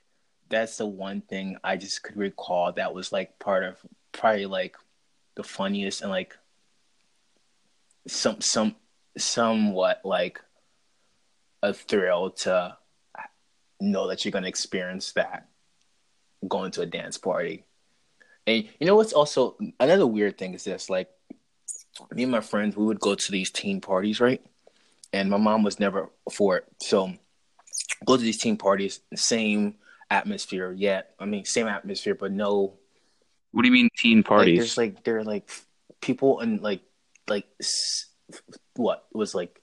that's 0.50 0.78
the 0.78 0.86
one 0.86 1.22
thing 1.22 1.58
I 1.64 1.78
just 1.78 2.04
could 2.04 2.18
recall 2.18 2.72
that 2.74 2.94
was 2.94 3.12
like 3.12 3.38
part 3.40 3.64
of 3.64 3.78
probably 4.12 4.46
like 4.46 4.78
the 5.36 5.44
funniest 5.44 6.02
and 6.02 6.10
like 6.10 6.38
some 8.08 8.42
some 8.42 8.76
somewhat 9.18 10.02
like 10.04 10.42
a 11.64 11.74
thrill 11.74 12.32
to 12.32 12.78
know 13.80 14.08
that 14.08 14.24
you're 14.24 14.32
going 14.32 14.44
to 14.44 14.50
experience 14.50 15.14
that 15.14 15.48
going 16.48 16.72
to 16.72 16.82
a 16.82 16.86
dance 16.86 17.18
party. 17.18 17.66
And 18.48 18.68
you 18.80 18.86
know 18.86 18.96
what's 18.96 19.14
also 19.14 19.58
another 19.80 20.06
weird 20.06 20.38
thing 20.38 20.54
is 20.54 20.64
this 20.64 20.90
like 20.90 21.10
me 22.12 22.24
and 22.24 22.32
my 22.32 22.42
friends 22.42 22.76
we 22.76 22.86
would 22.86 23.00
go 23.00 23.16
to 23.16 23.32
these 23.32 23.50
teen 23.50 23.82
parties, 23.82 24.20
right? 24.20 24.46
And 25.14 25.30
my 25.30 25.38
mom 25.38 25.64
was 25.64 25.80
never 25.80 26.12
for 26.32 26.58
it. 26.58 26.66
So 26.82 27.14
go 28.06 28.18
to 28.18 28.22
these 28.22 28.38
teen 28.38 28.58
parties, 28.58 29.00
same 29.16 29.76
atmosphere 30.12 30.72
yet. 30.72 31.16
I 31.20 31.26
mean 31.26 31.46
same 31.46 31.68
atmosphere 31.68 32.16
but 32.16 32.32
no 32.32 32.76
What 33.52 33.64
do 33.64 33.68
you 33.68 33.74
mean 33.74 33.90
teen 33.98 34.22
parties? 34.22 34.54
Like, 34.54 34.60
there's 34.60 34.78
like 34.78 35.04
they're 35.04 35.24
like 35.24 35.50
people 36.02 36.42
and 36.42 36.62
like 36.62 36.82
like 37.30 37.46
what 38.76 39.06
it 39.14 39.18
was 39.18 39.36
like 39.36 39.62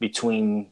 between 0.00 0.70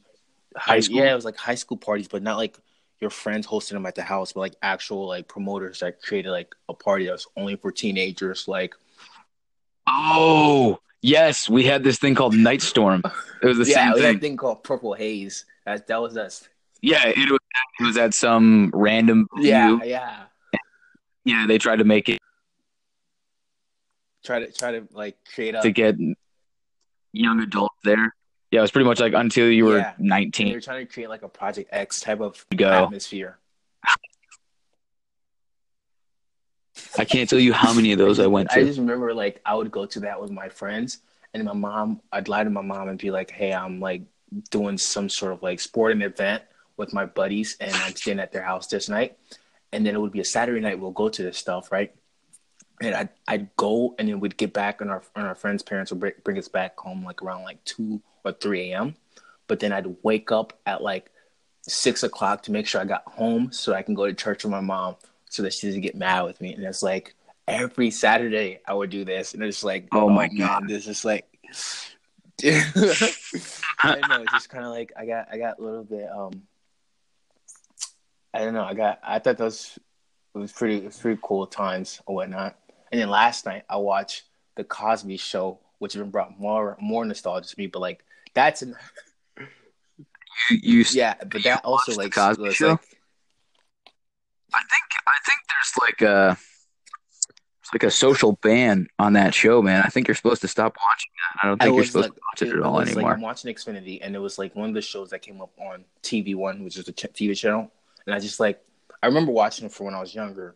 high 0.56 0.80
school. 0.80 0.98
Yeah, 0.98 1.12
it 1.12 1.14
was 1.14 1.24
like 1.24 1.36
high 1.36 1.54
school 1.54 1.76
parties, 1.76 2.08
but 2.08 2.22
not 2.22 2.36
like 2.36 2.58
your 3.00 3.10
friends 3.10 3.46
hosting 3.46 3.76
them 3.76 3.86
at 3.86 3.94
the 3.94 4.02
house, 4.02 4.32
but 4.32 4.40
like 4.40 4.54
actual 4.62 5.06
like 5.06 5.28
promoters 5.28 5.80
that 5.80 6.02
created 6.02 6.30
like 6.30 6.54
a 6.68 6.74
party 6.74 7.06
that 7.06 7.12
was 7.12 7.26
only 7.36 7.56
for 7.56 7.70
teenagers. 7.70 8.48
Like, 8.48 8.74
oh 9.86 10.80
yes, 11.02 11.48
we 11.48 11.64
had 11.64 11.84
this 11.84 11.98
thing 11.98 12.14
called 12.14 12.34
Night 12.34 12.62
Storm. 12.62 13.02
It 13.42 13.46
was 13.46 13.58
the 13.58 13.64
yeah, 13.68 13.92
same 13.92 14.02
thing. 14.02 14.20
thing 14.20 14.36
called 14.36 14.64
Purple 14.64 14.94
Haze. 14.94 15.44
That 15.64 15.86
that 15.86 16.00
was 16.00 16.16
us. 16.16 16.48
Yeah, 16.82 17.06
it 17.06 17.30
was. 17.30 17.40
It 17.80 17.84
was 17.84 17.96
at 17.96 18.14
some 18.14 18.70
random. 18.74 19.28
Yeah, 19.36 19.78
yeah. 19.84 20.24
Yeah, 21.24 21.46
they 21.46 21.58
tried 21.58 21.78
to 21.78 21.84
make 21.84 22.08
it. 22.08 22.20
Try 24.26 24.40
to 24.40 24.50
try 24.50 24.72
to 24.72 24.88
like 24.92 25.16
create 25.32 25.54
a 25.54 25.62
to 25.62 25.70
get 25.70 25.96
young 27.12 27.40
adults 27.40 27.76
there. 27.84 28.14
Yeah, 28.50 28.58
it 28.58 28.62
was 28.62 28.70
pretty 28.72 28.86
much 28.86 28.98
like 28.98 29.12
until 29.14 29.48
you 29.48 29.64
were 29.64 29.78
yeah. 29.78 29.94
19. 29.98 30.48
They 30.48 30.54
were 30.54 30.60
trying 30.60 30.84
to 30.84 30.92
create 30.92 31.08
like 31.08 31.22
a 31.22 31.28
Project 31.28 31.70
X 31.72 32.00
type 32.00 32.20
of 32.20 32.44
Go. 32.54 32.68
atmosphere. 32.68 33.38
I 36.98 37.04
can't 37.04 37.30
tell 37.30 37.38
you 37.38 37.52
how 37.52 37.72
many 37.72 37.92
of 37.92 37.98
those 37.98 38.18
I 38.18 38.26
went 38.26 38.50
to. 38.50 38.58
I 38.58 38.64
just 38.64 38.78
remember 38.78 39.14
like 39.14 39.40
I 39.46 39.54
would 39.54 39.70
go 39.70 39.86
to 39.86 40.00
that 40.00 40.20
with 40.20 40.32
my 40.32 40.48
friends, 40.48 40.98
and 41.32 41.44
my 41.44 41.52
mom, 41.52 42.00
I'd 42.12 42.28
lie 42.28 42.42
to 42.42 42.50
my 42.50 42.62
mom 42.62 42.88
and 42.88 42.98
be 42.98 43.12
like, 43.12 43.30
"Hey, 43.30 43.52
I'm 43.52 43.78
like 43.80 44.02
doing 44.50 44.76
some 44.76 45.08
sort 45.08 45.32
of 45.32 45.42
like 45.42 45.60
sporting 45.60 46.02
event 46.02 46.42
with 46.76 46.92
my 46.92 47.06
buddies, 47.06 47.56
and 47.60 47.72
I'm 47.72 47.94
staying 47.94 48.20
at 48.20 48.32
their 48.32 48.42
house 48.42 48.66
this 48.66 48.88
night. 48.88 49.16
And 49.72 49.84
then 49.84 49.94
it 49.94 50.00
would 50.00 50.12
be 50.12 50.20
a 50.20 50.24
Saturday 50.24 50.60
night. 50.60 50.78
We'll 50.78 50.90
go 50.90 51.08
to 51.08 51.22
this 51.22 51.38
stuff, 51.38 51.72
right? 51.72 51.94
And 52.80 52.94
I'd, 52.94 53.08
I'd 53.26 53.56
go, 53.56 53.94
and 53.98 54.08
then 54.08 54.20
we'd 54.20 54.36
get 54.36 54.52
back, 54.52 54.80
and 54.80 54.90
our 54.90 55.02
and 55.14 55.26
our 55.26 55.34
friends' 55.34 55.62
parents 55.62 55.90
would 55.90 56.00
bring, 56.00 56.12
bring 56.24 56.38
us 56.38 56.48
back 56.48 56.78
home 56.78 57.04
like 57.04 57.22
around 57.22 57.42
like 57.42 57.62
two 57.64 58.02
or 58.24 58.32
three 58.32 58.72
a.m. 58.72 58.94
But 59.46 59.60
then 59.60 59.72
I'd 59.72 59.96
wake 60.02 60.30
up 60.30 60.52
at 60.66 60.82
like 60.82 61.10
six 61.62 62.02
o'clock 62.02 62.42
to 62.44 62.52
make 62.52 62.66
sure 62.66 62.80
I 62.80 62.84
got 62.84 63.04
home 63.06 63.50
so 63.50 63.72
I 63.72 63.82
can 63.82 63.94
go 63.94 64.06
to 64.06 64.12
church 64.12 64.44
with 64.44 64.50
my 64.50 64.60
mom 64.60 64.96
so 65.30 65.42
that 65.42 65.54
she 65.54 65.66
doesn't 65.66 65.80
get 65.80 65.94
mad 65.94 66.22
with 66.22 66.40
me. 66.40 66.54
And 66.54 66.64
it's 66.64 66.82
like 66.82 67.14
every 67.48 67.90
Saturday 67.90 68.60
I 68.66 68.74
would 68.74 68.90
do 68.90 69.04
this, 69.04 69.34
and 69.34 69.42
it's 69.42 69.64
like, 69.64 69.88
oh, 69.92 70.08
my 70.08 70.28
god, 70.28 70.68
this 70.68 70.86
is 70.86 71.04
like. 71.04 71.26
I 72.44 73.94
don't 73.94 74.08
know. 74.10 74.20
It's 74.20 74.32
just 74.32 74.50
kind 74.50 74.64
of 74.64 74.70
like 74.70 74.92
I 74.94 75.06
got 75.06 75.28
I 75.32 75.38
got 75.38 75.58
a 75.58 75.62
little 75.62 75.84
bit 75.84 76.06
um 76.10 76.42
I 78.34 78.40
don't 78.40 78.52
know. 78.52 78.64
I 78.64 78.74
got 78.74 79.00
I 79.02 79.18
thought 79.20 79.38
those 79.38 79.78
it 80.34 80.38
was 80.38 80.52
pretty 80.52 80.76
it 80.76 80.84
was 80.84 80.98
pretty 80.98 81.18
cool 81.22 81.46
times 81.46 82.02
or 82.04 82.16
whatnot. 82.16 82.58
And 82.90 83.00
then 83.00 83.08
last 83.08 83.46
night 83.46 83.64
I 83.68 83.76
watched 83.76 84.24
the 84.54 84.64
Cosby 84.64 85.16
Show, 85.16 85.58
which 85.78 85.96
even 85.96 86.10
brought 86.10 86.38
more 86.38 86.76
more 86.80 87.04
nostalgia 87.04 87.48
to 87.48 87.54
me. 87.58 87.66
But 87.66 87.80
like 87.80 88.04
that's 88.34 88.62
an 88.62 88.76
you, 90.50 90.58
you 90.62 90.84
yeah, 90.92 91.14
but 91.30 91.42
that 91.44 91.64
also 91.64 91.94
like 91.94 92.12
Cosby 92.12 92.42
was 92.42 92.54
Show? 92.54 92.70
like 92.70 92.80
I 94.54 94.60
think 94.60 94.84
I 95.06 95.18
think 95.24 95.38
there's 95.48 95.76
like 95.80 96.02
a 96.02 96.36
it's 97.66 97.74
like 97.74 97.82
a 97.82 97.90
social 97.90 98.38
ban 98.42 98.86
on 99.00 99.14
that 99.14 99.34
show, 99.34 99.60
man. 99.60 99.82
I 99.84 99.88
think 99.88 100.06
you're 100.06 100.14
supposed 100.14 100.40
to 100.42 100.48
stop 100.48 100.76
watching 100.88 101.10
that. 101.16 101.40
I 101.42 101.48
don't 101.48 101.60
I 101.60 101.64
think 101.64 101.76
you're 101.76 101.84
supposed 101.84 102.10
like, 102.10 102.14
to 102.14 102.20
watch 102.30 102.42
it 102.42 102.56
at 102.56 102.62
all 102.62 102.80
anymore. 102.80 103.02
Like, 103.02 103.14
I'm 103.14 103.20
watching 103.20 103.52
Xfinity, 103.52 103.98
and 104.02 104.14
it 104.14 104.20
was 104.20 104.38
like 104.38 104.54
one 104.54 104.68
of 104.68 104.74
the 104.74 104.82
shows 104.82 105.10
that 105.10 105.22
came 105.22 105.40
up 105.40 105.50
on 105.58 105.84
TV 106.00 106.36
One, 106.36 106.62
which 106.62 106.78
is 106.78 106.86
a 106.86 106.92
ch- 106.92 107.12
TV 107.12 107.36
channel. 107.36 107.72
And 108.06 108.14
I 108.14 108.20
just 108.20 108.38
like, 108.38 108.62
I 109.02 109.06
remember 109.08 109.32
watching 109.32 109.66
it 109.66 109.72
for 109.72 109.82
when 109.82 109.94
I 109.94 110.00
was 110.00 110.14
younger, 110.14 110.54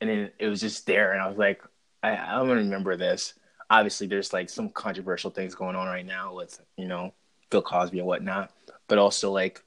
and 0.00 0.10
then 0.10 0.30
it 0.38 0.48
was 0.48 0.60
just 0.60 0.86
there, 0.86 1.12
and 1.12 1.20
I 1.20 1.28
was 1.28 1.38
like, 1.38 1.62
I, 2.02 2.10
I'm 2.10 2.46
gonna 2.46 2.60
remember 2.60 2.96
this. 2.96 3.34
Obviously, 3.68 4.06
there's 4.06 4.32
like 4.32 4.48
some 4.50 4.68
controversial 4.70 5.30
things 5.30 5.54
going 5.54 5.76
on 5.76 5.86
right 5.86 6.06
now 6.06 6.34
with 6.34 6.60
you 6.76 6.88
know 6.88 7.12
Bill 7.50 7.62
Cosby 7.62 7.98
and 7.98 8.06
whatnot, 8.06 8.50
but 8.88 8.98
also 8.98 9.30
like, 9.30 9.62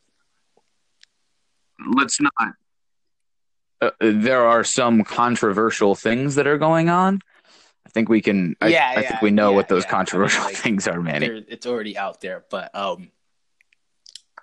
Let's 1.95 2.19
not. 2.19 2.53
Uh, 3.81 3.91
there 3.99 4.45
are 4.45 4.63
some 4.63 5.03
controversial 5.03 5.95
things 5.95 6.35
that 6.35 6.47
are 6.47 6.57
going 6.57 6.89
on. 6.89 7.19
I 7.85 7.89
think 7.89 8.09
we 8.09 8.21
can. 8.21 8.55
I, 8.61 8.67
Yeah, 8.67 8.93
I 8.95 9.01
yeah, 9.01 9.09
think 9.09 9.21
we 9.21 9.31
know 9.31 9.49
yeah, 9.49 9.55
what 9.57 9.67
those 9.67 9.83
yeah. 9.83 9.89
I 9.89 9.91
mean, 9.91 9.97
controversial 9.97 10.43
like, 10.45 10.55
things 10.55 10.87
are, 10.87 11.01
Manny. 11.01 11.43
it's 11.47 11.67
already 11.67 11.97
out 11.97 12.21
there. 12.21 12.45
But 12.49 12.73
um, 12.73 13.11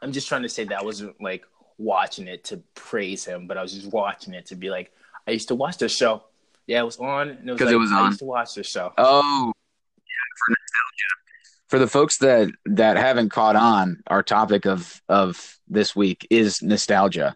I'm 0.03 0.13
just 0.13 0.29
trying 0.29 0.43
to 0.43 0.49
say 0.49 0.65
that 0.65 0.79
I 0.79 0.83
wasn't 0.83 1.21
like 1.21 1.45
watching 1.79 2.29
it 2.29 2.45
to 2.45 2.59
praise 2.75 3.25
him, 3.25 3.47
but 3.47 3.57
I 3.57 3.63
was 3.63 3.73
just 3.73 3.91
watching 3.91 4.35
it 4.35 4.47
to 4.47 4.57
be 4.57 4.69
like, 4.71 4.93
I 5.27 5.33
used 5.33 5.49
to 5.49 5.55
watch 5.55 5.79
this 5.79 5.97
show. 5.97 6.25
Yeah, 6.67 6.81
it 6.81 6.85
was 6.85 6.99
on, 6.99 7.39
Because 7.45 7.61
it 7.63 7.65
like, 7.67 7.73
it 7.75 7.77
was 7.79 7.93
I 7.93 8.07
used 8.07 8.19
to 8.21 8.25
watch 8.25 8.55
this 8.55 8.69
show. 8.71 8.93
Oh, 8.97 9.53
yeah, 9.97 10.13
for 10.47 10.51
nostalgia. 10.51 11.67
For 11.69 11.79
the 11.79 11.87
folks 11.89 12.19
that 12.19 12.51
that 12.67 12.97
haven't 12.97 13.31
caught 13.31 13.57
on, 13.57 14.03
our 14.07 14.23
topic 14.23 14.67
of 14.67 15.01
of 15.09 15.59
this 15.69 15.95
week 15.97 16.27
is 16.31 16.63
nostalgia. 16.63 17.35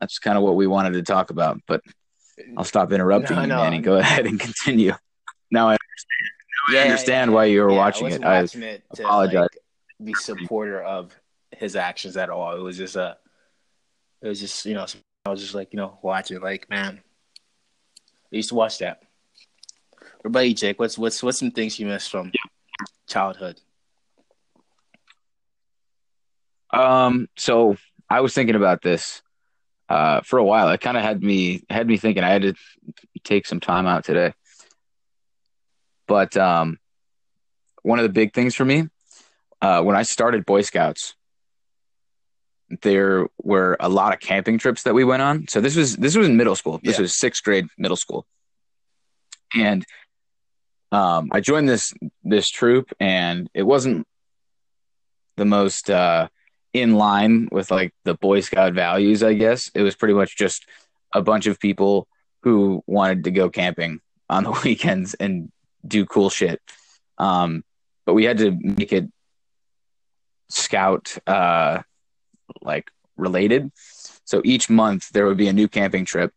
That's 0.00 0.18
kind 0.18 0.36
of 0.36 0.44
what 0.44 0.56
we 0.56 0.66
wanted 0.66 0.92
to 0.94 1.02
talk 1.02 1.30
about, 1.30 1.60
but 1.66 1.80
I'll 2.56 2.64
stop 2.64 2.92
interrupting 2.92 3.36
No, 3.36 3.42
you, 3.42 3.48
no. 3.48 3.56
Manny. 3.56 3.80
Go 3.80 3.96
ahead 3.98 4.26
and 4.26 4.38
continue. 4.38 4.92
Now 5.50 5.68
I 5.70 5.76
Yeah, 6.70 6.78
yeah, 6.78 6.82
understand 6.84 7.30
yeah. 7.30 7.34
why 7.34 7.44
you 7.46 7.62
were 7.62 7.70
Yeah, 7.70 7.76
watching 7.78 8.06
I 8.06 8.10
it. 8.10 8.22
wasn't 8.22 8.64
I 8.64 8.68
it 8.68 8.84
to 8.96 9.02
apologize. 9.04 9.34
like 9.42 9.58
be 10.04 10.14
supporter 10.14 10.82
of 10.82 11.14
his 11.56 11.76
actions 11.76 12.16
at 12.18 12.28
all. 12.28 12.54
It 12.56 12.60
was 12.60 12.76
just 12.76 12.96
a, 12.96 13.16
it 14.20 14.28
was 14.28 14.40
just 14.40 14.66
you 14.66 14.74
know 14.74 14.84
I 15.26 15.28
was 15.30 15.40
just 15.40 15.54
like 15.54 15.72
you 15.72 15.76
know 15.76 15.98
watching 16.02 16.40
like 16.40 16.70
man, 16.70 17.00
I 18.32 18.36
used 18.36 18.50
to 18.50 18.54
watch 18.54 18.78
that. 18.78 19.02
What 20.20 20.28
about 20.28 20.48
you, 20.48 20.54
Jake? 20.54 20.78
What's 20.78 20.96
what's 20.96 21.20
what's 21.20 21.38
some 21.38 21.50
things 21.50 21.80
you 21.80 21.86
missed 21.86 22.10
from 22.10 22.30
childhood? 23.08 23.60
Um, 26.72 27.28
so 27.36 27.76
I 28.08 28.20
was 28.20 28.34
thinking 28.34 28.54
about 28.54 28.82
this 28.82 29.20
uh, 29.88 30.20
for 30.20 30.38
a 30.38 30.44
while. 30.44 30.70
It 30.70 30.80
kind 30.80 30.96
of 30.96 31.02
had 31.02 31.22
me 31.22 31.64
had 31.68 31.88
me 31.88 31.96
thinking. 31.96 32.22
I 32.22 32.30
had 32.30 32.42
to 32.42 32.54
take 33.24 33.46
some 33.46 33.58
time 33.58 33.86
out 33.86 34.04
today. 34.04 34.32
But 36.06 36.36
um, 36.36 36.78
one 37.82 37.98
of 37.98 38.04
the 38.04 38.12
big 38.12 38.32
things 38.32 38.54
for 38.54 38.64
me 38.64 38.88
uh, 39.60 39.82
when 39.82 39.96
I 39.96 40.02
started 40.02 40.46
Boy 40.46 40.62
Scouts, 40.62 41.15
there 42.82 43.26
were 43.42 43.76
a 43.80 43.88
lot 43.88 44.12
of 44.12 44.20
camping 44.20 44.58
trips 44.58 44.82
that 44.84 44.94
we 44.94 45.04
went 45.04 45.22
on. 45.22 45.46
So 45.48 45.60
this 45.60 45.76
was 45.76 45.96
this 45.96 46.16
was 46.16 46.26
in 46.26 46.36
middle 46.36 46.56
school. 46.56 46.80
This 46.82 46.96
Yeah. 46.96 47.02
was 47.02 47.16
sixth 47.16 47.42
grade 47.44 47.66
middle 47.78 47.96
school, 47.96 48.26
and 49.54 49.84
um, 50.92 51.28
I 51.32 51.40
joined 51.40 51.68
this 51.68 51.94
this 52.24 52.48
troop, 52.48 52.92
and 53.00 53.48
it 53.54 53.62
wasn't 53.64 54.06
the 55.36 55.44
most 55.44 55.90
uh, 55.90 56.28
in 56.72 56.94
line 56.94 57.48
with 57.52 57.70
like 57.70 57.92
the 58.04 58.14
Boy 58.14 58.40
Scout 58.40 58.72
values. 58.72 59.22
I 59.22 59.34
guess 59.34 59.70
it 59.74 59.82
was 59.82 59.94
pretty 59.96 60.14
much 60.14 60.36
just 60.36 60.66
a 61.14 61.22
bunch 61.22 61.46
of 61.46 61.58
people 61.60 62.06
who 62.42 62.82
wanted 62.86 63.24
to 63.24 63.30
go 63.30 63.48
camping 63.50 64.00
on 64.28 64.44
the 64.44 64.50
weekends 64.64 65.14
and 65.14 65.50
do 65.86 66.04
cool 66.06 66.30
shit. 66.30 66.60
Um, 67.18 67.64
but 68.06 68.14
we 68.14 68.24
had 68.24 68.38
to 68.38 68.50
make 68.62 68.92
it 68.92 69.08
scout 70.48 71.16
uh, 71.26 71.82
like 72.62 72.90
related. 73.16 73.70
So 74.24 74.42
each 74.44 74.68
month 74.68 75.10
there 75.10 75.26
would 75.26 75.36
be 75.36 75.48
a 75.48 75.52
new 75.52 75.68
camping 75.68 76.04
trip 76.04 76.32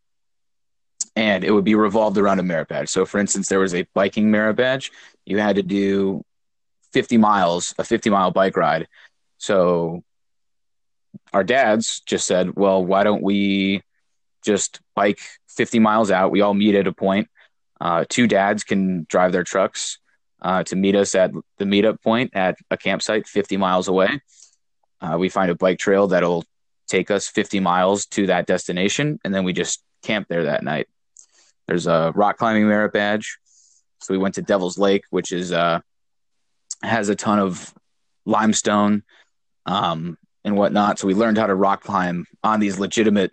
and 1.16 1.44
it 1.44 1.52
would 1.52 1.64
be 1.64 1.76
revolved 1.76 2.18
around 2.18 2.40
a 2.40 2.44
merit 2.44 2.68
badge. 2.68 2.90
So 2.90 3.06
for 3.06 3.20
instance, 3.20 3.50
there 3.50 3.60
was 3.60 3.74
a 3.74 3.88
biking 3.94 4.32
merit 4.32 4.56
badge. 4.56 4.92
You 5.26 5.40
had 5.40 5.56
to 5.56 5.64
do 5.64 6.24
50 6.94 7.18
miles, 7.18 7.74
a 7.78 7.84
50 7.84 8.10
mile 8.10 8.32
bike 8.32 8.56
ride. 8.56 8.88
So 9.38 10.04
our 11.34 11.44
dads 11.44 12.02
just 12.02 12.28
said, 12.28 12.56
well, 12.56 12.84
why 12.84 13.04
don't 13.04 13.24
we 13.24 13.84
just 14.44 14.80
bike 14.96 15.20
50 15.48 15.80
miles 15.80 16.12
out? 16.12 16.32
We 16.32 16.42
all 16.42 16.54
meet 16.54 16.76
at 16.76 16.88
a 16.88 16.94
point. 16.94 17.28
Uh, 17.80 18.06
two 18.08 18.28
dads 18.28 18.64
can 18.64 19.06
drive 19.10 19.32
their 19.32 19.44
trucks 19.44 20.00
uh, 20.42 20.64
to 20.64 20.76
meet 20.76 20.96
us 20.96 21.16
at 21.16 21.32
the 21.58 21.66
meetup 21.66 22.02
point 22.02 22.32
at 22.34 22.58
a 22.70 22.78
campsite 22.78 23.28
50 23.28 23.58
miles 23.58 23.88
away. 23.88 24.22
Uh, 25.02 25.18
we 25.18 25.30
find 25.30 25.50
a 25.50 25.56
bike 25.56 25.80
trail 25.80 26.08
that'll 26.08 26.44
take 26.88 27.12
us 27.12 27.28
50 27.28 27.60
miles 27.60 28.06
to 28.08 28.28
that 28.28 28.48
destination, 28.48 29.20
and 29.24 29.34
then 29.34 29.44
we 29.44 29.54
just 29.54 29.82
camp 30.04 30.28
there 30.28 30.46
that 30.46 30.64
night. 30.64 30.88
There's 31.68 31.88
a 31.88 32.12
rock 32.16 32.38
climbing 32.38 32.68
merit 32.68 32.94
badge. 32.94 33.38
So 34.02 34.14
we 34.14 34.18
went 34.18 34.36
to 34.36 34.42
Devil's 34.42 34.78
Lake, 34.78 35.04
which 35.10 35.32
is 35.32 35.52
uh, 35.52 35.82
has 36.82 37.10
a 37.10 37.16
ton 37.16 37.40
of 37.40 37.74
limestone 38.26 39.04
um, 39.66 40.18
and 40.44 40.56
whatnot. 40.56 41.00
So 41.00 41.08
we 41.08 41.14
learned 41.14 41.38
how 41.38 41.48
to 41.48 41.56
rock 41.56 41.84
climb 41.84 42.26
on 42.44 42.60
these 42.60 42.80
legitimate 42.80 43.32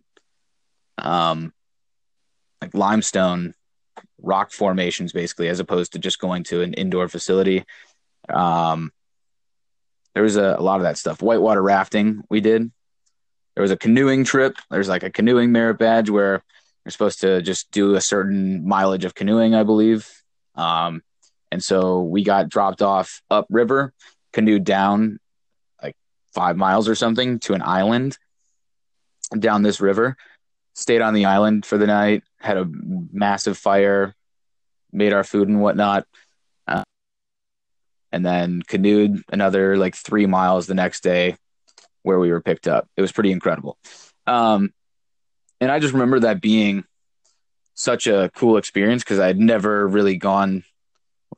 um, 0.99 1.53
like 2.61 2.75
limestone 2.75 3.55
rock 4.21 4.51
formations, 4.51 5.13
basically, 5.13 5.49
as 5.49 5.61
opposed 5.61 5.93
to 5.93 5.99
just 5.99 6.19
going 6.19 6.45
to 6.45 6.63
an 6.63 6.75
indoor 6.75 7.09
facility. 7.09 7.65
Um, 8.29 8.93
there 10.17 10.23
was 10.23 10.37
a, 10.37 10.57
a 10.59 10.63
lot 10.63 10.77
of 10.77 10.85
that 10.85 10.97
stuff. 10.97 11.21
Whitewater 11.21 11.61
rafting, 11.61 12.23
we 12.31 12.41
did. 12.41 12.73
There 13.55 13.61
was 13.61 13.71
a 13.71 13.77
canoeing 13.77 14.25
trip. 14.25 14.57
There's 14.71 14.89
like 14.89 15.03
a 15.03 15.11
canoeing 15.11 15.53
merit 15.53 15.77
badge 15.77 16.09
where 16.09 16.43
you're 16.83 16.91
supposed 16.91 17.21
to 17.21 17.43
just 17.43 17.71
do 17.71 17.97
a 17.97 18.01
certain 18.01 18.67
mileage 18.67 19.05
of 19.05 19.15
canoeing, 19.15 19.55
I 19.55 19.63
believe. 19.63 20.11
Um, 20.55 21.03
and 21.53 21.63
so 21.63 22.01
we 22.01 22.25
got 22.25 22.49
dropped 22.49 22.81
off 22.81 23.21
upriver, 23.31 23.93
canoed 24.33 24.65
down 24.65 25.21
like 25.83 25.97
five 26.33 26.57
miles 26.57 26.89
or 26.89 26.95
something 26.95 27.39
to 27.41 27.53
an 27.53 27.61
island 27.61 28.17
down 29.39 29.63
this 29.63 29.83
river. 29.83 30.17
Stayed 30.73 31.03
on 31.03 31.13
the 31.13 31.27
island 31.27 31.67
for 31.67 31.77
the 31.77 31.87
night, 31.87 32.23
had 32.41 32.57
a 32.57 32.67
massive 33.13 33.59
fire, 33.59 34.15
made 34.91 35.13
our 35.13 35.25
food 35.25 35.49
and 35.49 35.61
whatnot, 35.61 36.07
and 38.17 38.25
then 38.25 38.63
canoed 38.63 39.23
another 39.31 39.77
like 39.77 39.95
three 39.95 40.25
miles 40.25 40.67
the 40.67 40.75
next 40.75 41.03
day 41.03 41.37
where 42.03 42.19
we 42.19 42.31
were 42.31 42.41
picked 42.41 42.67
up. 42.67 42.89
It 42.97 43.03
was 43.03 43.13
pretty 43.13 43.31
incredible. 43.31 43.77
Um, 44.27 44.73
and 45.61 45.71
I 45.71 45.81
just 45.81 45.93
remember 45.93 46.21
that 46.21 46.41
being 46.41 46.85
such 47.75 48.07
a 48.07 48.31
cool 48.35 48.57
experience 48.57 49.05
because 49.05 49.19
I'd 49.19 49.39
never 49.39 49.87
really 49.87 50.17
gone 50.17 50.65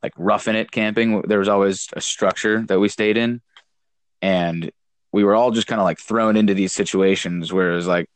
like 0.01 0.13
roughing 0.17 0.55
it 0.55 0.71
camping. 0.71 1.21
There 1.23 1.39
was 1.39 1.49
always 1.49 1.89
a 1.91 1.99
structure 1.99 2.61
that 2.67 2.79
we 2.79 2.87
stayed 2.87 3.17
in, 3.17 3.41
and 4.21 4.71
we 5.11 5.25
were 5.25 5.35
all 5.35 5.51
just 5.51 5.67
kind 5.67 5.81
of 5.81 5.85
like 5.85 5.99
thrown 5.99 6.37
into 6.37 6.53
these 6.53 6.71
situations 6.71 7.51
where 7.51 7.73
it 7.73 7.75
was 7.75 7.87
like, 7.87 8.09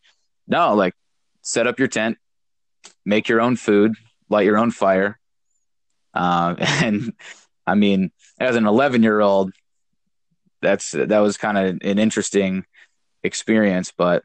no, 0.47 0.73
like 0.73 0.93
set 1.41 1.67
up 1.67 1.79
your 1.79 1.89
tent, 1.89 2.17
make 3.03 3.27
your 3.27 3.41
own 3.41 3.57
food, 3.57 3.95
light 4.29 4.45
your 4.45 4.57
own 4.57 4.71
fire. 4.71 5.19
Uh, 6.13 6.55
and 6.59 7.11
I 7.65 7.75
mean, 7.75 8.11
as 8.39 8.55
an 8.55 8.65
11 8.65 9.03
year 9.03 9.19
old, 9.19 9.51
that's 10.61 10.91
that 10.91 11.19
was 11.19 11.37
kind 11.37 11.57
of 11.57 11.65
an 11.81 11.99
interesting 11.99 12.65
experience, 13.23 13.91
but 13.95 14.23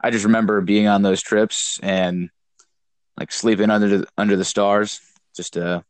I 0.00 0.10
just 0.10 0.24
remember 0.24 0.60
being 0.60 0.86
on 0.86 1.02
those 1.02 1.22
trips 1.22 1.78
and 1.82 2.30
like 3.18 3.32
sleeping 3.32 3.70
under 3.70 3.98
the 3.98 4.06
under 4.16 4.36
the 4.36 4.44
stars. 4.44 5.00
Just 5.34 5.56
a 5.56 5.84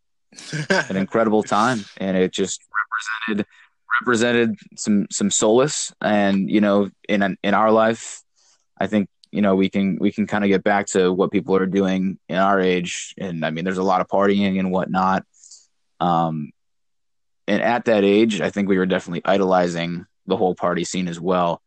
an 0.88 0.96
incredible 0.96 1.42
time, 1.42 1.84
and 1.98 2.16
it 2.16 2.32
just 2.32 2.60
represented 3.26 3.46
represented 4.00 4.56
some 4.76 5.06
some 5.10 5.30
solace. 5.30 5.92
And 6.00 6.50
you 6.50 6.60
know, 6.60 6.90
in 7.08 7.36
in 7.42 7.54
our 7.54 7.70
life, 7.70 8.22
I 8.78 8.86
think 8.86 9.08
you 9.30 9.42
know 9.42 9.54
we 9.56 9.68
can 9.68 9.98
we 10.00 10.10
can 10.10 10.26
kind 10.26 10.44
of 10.44 10.48
get 10.48 10.64
back 10.64 10.86
to 10.88 11.12
what 11.12 11.30
people 11.30 11.54
are 11.56 11.66
doing 11.66 12.18
in 12.28 12.36
our 12.36 12.60
age. 12.60 13.14
And 13.18 13.44
I 13.44 13.50
mean, 13.50 13.64
there's 13.64 13.78
a 13.78 13.82
lot 13.82 14.00
of 14.00 14.08
partying 14.08 14.58
and 14.58 14.70
whatnot. 14.70 15.24
Um, 16.00 16.52
and 17.48 17.62
at 17.62 17.86
that 17.86 18.04
age, 18.04 18.40
I 18.40 18.50
think 18.50 18.68
we 18.68 18.78
were 18.78 18.86
definitely 18.86 19.22
idolizing 19.24 20.06
the 20.26 20.36
whole 20.36 20.54
party 20.54 20.84
scene 20.84 21.08
as 21.08 21.18
well. 21.18 21.62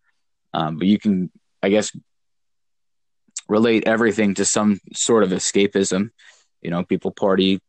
Um, 0.53 0.77
but 0.77 0.87
you 0.87 0.99
can, 0.99 1.31
I 1.63 1.69
guess, 1.69 1.91
relate 3.47 3.87
everything 3.87 4.35
to 4.35 4.45
some 4.45 4.79
sort 4.93 5.23
of 5.23 5.31
escapism. 5.31 6.11
You 6.61 6.69
know, 6.69 6.83
people 6.83 7.11
party 7.11 7.59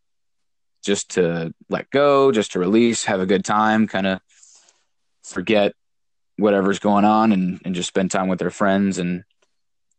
just 0.84 1.12
to 1.12 1.54
let 1.70 1.90
go, 1.90 2.32
just 2.32 2.52
to 2.52 2.58
release, 2.58 3.04
have 3.04 3.20
a 3.20 3.26
good 3.26 3.44
time, 3.44 3.88
kind 3.88 4.06
of 4.06 4.20
forget 5.24 5.72
whatever's 6.36 6.78
going 6.78 7.04
on 7.04 7.32
and, 7.32 7.62
and 7.64 7.74
just 7.74 7.88
spend 7.88 8.10
time 8.10 8.28
with 8.28 8.38
their 8.38 8.50
friends 8.50 8.98
and 8.98 9.24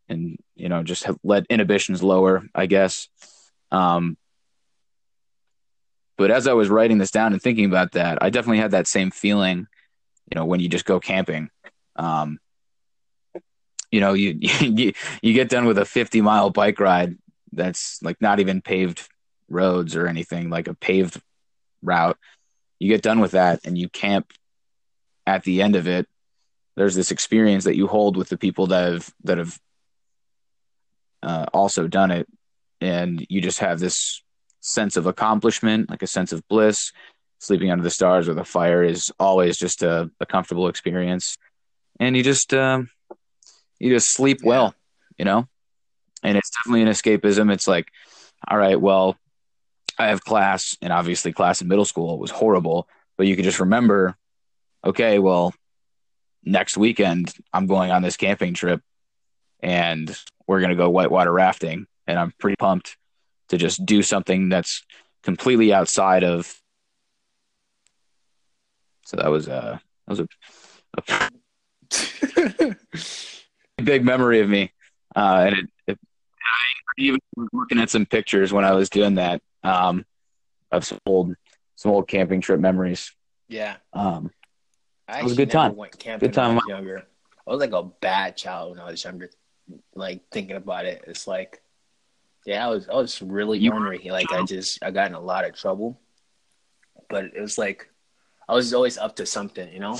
and 0.10 0.38
you 0.55 0.67
know 0.67 0.84
just 0.84 1.05
have, 1.05 1.17
let 1.24 1.46
inhibitions 1.50 2.03
lower 2.03 2.43
i 2.53 2.65
guess 2.65 3.08
um 3.72 4.17
but 6.17 6.32
as 6.32 6.48
i 6.48 6.53
was 6.53 6.70
writing 6.70 6.98
this 6.98 7.12
down 7.12 7.34
and 7.34 7.41
thinking 7.41 7.65
about 7.65 7.91
that 7.93 8.22
i 8.22 8.29
definitely 8.29 8.60
had 8.60 8.72
that 8.72 8.88
same 8.88 9.12
feeling 9.12 9.67
you 10.34 10.39
know 10.39 10.46
when 10.46 10.60
you 10.60 10.70
just 10.70 10.86
go 10.86 11.00
camping. 11.00 11.50
Um 11.96 12.39
you 13.91 14.00
know 14.00 14.13
you 14.13 14.38
you 14.41 14.93
you 15.22 15.34
get 15.34 15.50
done 15.50 15.65
with 15.65 15.77
a 15.77 15.86
50 15.86 16.22
mile 16.22 16.50
bike 16.50 16.79
ride 16.79 17.17
that's 17.51 18.01
like 18.01 18.20
not 18.22 18.39
even 18.39 18.62
paved 18.62 19.08
roads 19.50 19.96
or 19.96 20.08
anything 20.08 20.50
like 20.50 20.67
a 20.67 20.74
paved 20.74 21.22
route. 21.82 22.17
You 22.79 22.89
get 22.89 23.03
done 23.03 23.20
with 23.20 23.32
that 23.32 23.60
and 23.63 23.77
you 23.77 23.89
camp 23.89 24.34
at 25.27 25.43
the 25.43 25.62
end 25.62 25.75
of 25.75 25.88
it. 25.88 26.08
There's 26.75 26.96
this 26.96 27.12
experience 27.12 27.65
that 27.65 27.75
you 27.75 27.88
hold 27.88 28.17
with 28.17 28.29
the 28.29 28.38
people 28.38 28.67
that 28.67 28.93
have 28.93 29.13
that 29.25 29.38
have 29.38 29.60
uh, 31.22 31.46
also 31.53 31.88
done 31.88 32.12
it. 32.12 32.27
And 32.82 33.25
you 33.29 33.39
just 33.39 33.60
have 33.60 33.79
this 33.79 34.22
sense 34.63 34.98
of 34.98 35.05
accomplishment 35.05 35.89
like 35.89 36.01
a 36.01 36.08
sense 36.08 36.32
of 36.32 36.48
bliss. 36.48 36.91
Sleeping 37.39 37.72
under 37.72 37.84
the 37.84 37.89
stars 37.89 38.29
or 38.29 38.34
the 38.34 38.46
fire 38.46 38.84
is 38.84 39.12
always 39.20 39.58
just 39.58 39.84
a, 39.84 40.10
a 40.22 40.25
comfortable 40.25 40.70
experience. 40.70 41.38
And 42.00 42.15
you 42.15 42.24
just 42.24 42.53
um, 42.53 42.89
you 43.79 43.93
just 43.93 44.13
sleep 44.13 44.39
yeah. 44.41 44.50
well 44.50 44.75
you 45.17 45.25
know? 45.25 45.48
And 46.24 46.38
it's 46.38 46.50
definitely 46.50 46.82
an 46.82 46.88
escapism. 46.88 47.51
It's 47.51 47.67
like 47.67 47.88
all 48.48 48.58
right 48.58 48.79
well 48.79 49.17
i 49.98 50.08
have 50.08 50.24
class 50.24 50.77
and 50.82 50.91
obviously 50.91 51.32
class 51.32 51.62
in 51.62 51.67
middle 51.67 51.86
school 51.86 52.17
was 52.17 52.32
horrible 52.32 52.88
but 53.17 53.27
you 53.27 53.36
can 53.36 53.43
just 53.43 53.60
remember 53.60 54.15
okay 54.84 55.20
well 55.20 55.53
next 56.43 56.77
weekend 56.77 57.34
i'm 57.53 57.67
going 57.67 57.91
on 57.91 58.01
this 58.01 58.17
camping 58.17 58.53
trip 58.53 58.82
and 59.62 60.17
we're 60.48 60.60
going 60.60 60.72
to 60.72 60.75
go 60.75 60.89
whitewater 60.89 61.32
rafting 61.32 61.86
and 62.08 62.20
i'm 62.20 62.34
pretty 62.38 62.55
pumped 62.58 62.98
to 63.50 63.57
just 63.57 63.85
do 63.85 64.01
something 64.01 64.50
that's 64.50 64.83
completely 65.23 65.73
outside 65.73 66.23
of 66.23 66.53
so 69.05 69.17
that 69.17 69.29
was 69.29 69.47
uh 69.47 69.77
that 70.07 70.12
was 70.12 70.19
a, 70.19 70.27
a 70.97 72.75
big 73.83 74.03
memory 74.03 74.41
of 74.41 74.50
me. 74.50 74.71
Uh, 75.15 75.45
and 75.47 75.57
it, 75.57 75.69
it, 75.88 76.00
I 76.41 77.01
even 77.01 77.19
was 77.35 77.49
looking 77.53 77.79
at 77.79 77.89
some 77.89 78.06
pictures 78.06 78.51
when 78.51 78.65
I 78.65 78.73
was 78.73 78.89
doing 78.89 79.15
that 79.15 79.41
um, 79.63 80.06
of 80.71 80.86
some 80.86 80.99
old 81.06 81.36
some 81.75 81.91
old 81.91 82.08
camping 82.08 82.41
trip 82.41 82.60
memories. 82.60 83.12
Yeah. 83.47 83.75
Um, 83.93 84.32
it 85.10 85.23
was 85.23 85.34
a 85.34 85.36
good 85.36 85.51
time. 85.51 85.75
Went 85.75 85.97
camping 85.97 86.29
good 86.29 86.34
time. 86.34 86.56
When 86.56 86.60
I 86.60 86.65
was 86.65 86.67
younger. 86.69 87.03
I 87.45 87.51
was 87.51 87.60
like 87.60 87.73
a 87.73 87.84
bad 87.84 88.38
child 88.38 88.71
when 88.71 88.79
I 88.79 88.89
was 88.89 89.03
younger. 89.03 89.29
Like 89.95 90.21
thinking 90.32 90.56
about 90.56 90.86
it, 90.86 91.03
it's 91.08 91.27
like, 91.27 91.62
yeah, 92.45 92.65
I 92.65 92.69
was 92.69 92.89
I 92.89 92.95
was 92.95 93.21
really 93.21 93.67
ornery. 93.69 94.10
Like 94.12 94.32
I 94.32 94.43
just 94.43 94.84
I 94.84 94.91
got 94.91 95.08
in 95.08 95.13
a 95.13 95.19
lot 95.19 95.45
of 95.45 95.56
trouble, 95.56 95.99
but 97.10 97.25
it 97.25 97.39
was 97.39 97.58
like 97.58 97.89
I 98.47 98.53
was 98.53 98.73
always 98.73 98.97
up 98.97 99.15
to 99.17 99.25
something, 99.25 99.71
you 99.71 99.79
know. 99.79 99.97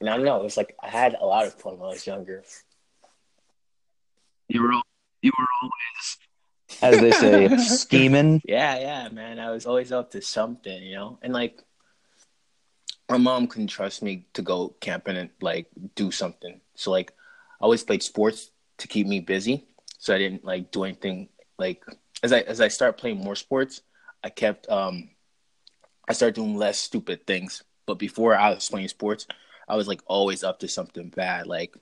And 0.00 0.08
I 0.08 0.16
don't 0.16 0.24
know. 0.24 0.40
It 0.40 0.44
was 0.44 0.56
like 0.56 0.76
I 0.82 0.88
had 0.88 1.16
a 1.20 1.26
lot 1.26 1.46
of 1.46 1.54
fun 1.54 1.78
when 1.78 1.88
I 1.88 1.92
was 1.92 2.06
younger. 2.06 2.44
You 4.48 4.62
were 4.62 4.72
you 5.22 5.32
were 5.36 5.46
always, 5.62 6.18
as 6.82 7.00
they 7.00 7.10
say, 7.10 7.56
scheming. 7.76 8.40
Yeah, 8.44 8.78
yeah, 8.78 9.08
man. 9.10 9.38
I 9.38 9.50
was 9.50 9.66
always 9.66 9.92
up 9.92 10.12
to 10.12 10.22
something, 10.22 10.82
you 10.82 10.94
know. 10.94 11.18
And 11.20 11.32
like, 11.32 11.62
my 13.08 13.18
mom 13.18 13.48
couldn't 13.48 13.68
trust 13.68 14.02
me 14.02 14.26
to 14.34 14.42
go 14.42 14.74
camping 14.80 15.16
and 15.16 15.30
like 15.40 15.66
do 15.96 16.10
something. 16.10 16.60
So 16.76 16.92
like, 16.92 17.12
I 17.60 17.64
always 17.64 17.82
played 17.82 18.02
sports 18.02 18.50
to 18.78 18.88
keep 18.88 19.06
me 19.06 19.20
busy. 19.20 19.66
So 19.98 20.14
I 20.14 20.18
didn't 20.18 20.44
like 20.44 20.70
do 20.70 20.84
anything 20.84 21.28
like 21.60 21.84
as 22.22 22.32
I 22.32 22.40
as 22.40 22.60
I 22.60 22.68
start 22.68 22.98
playing 22.98 23.18
more 23.18 23.36
sports, 23.36 23.82
I 24.24 24.30
kept 24.30 24.68
um 24.68 25.10
I 26.08 26.12
started 26.12 26.34
doing 26.34 26.56
less 26.56 26.78
stupid 26.78 27.26
things. 27.26 27.62
But 27.86 27.98
before 27.98 28.34
I 28.34 28.50
was 28.50 28.68
playing 28.68 28.88
sports, 28.88 29.26
I 29.68 29.76
was 29.76 29.86
like 29.86 30.00
always 30.06 30.42
up 30.42 30.58
to 30.60 30.68
something 30.68 31.10
bad. 31.10 31.46
Like 31.46 31.76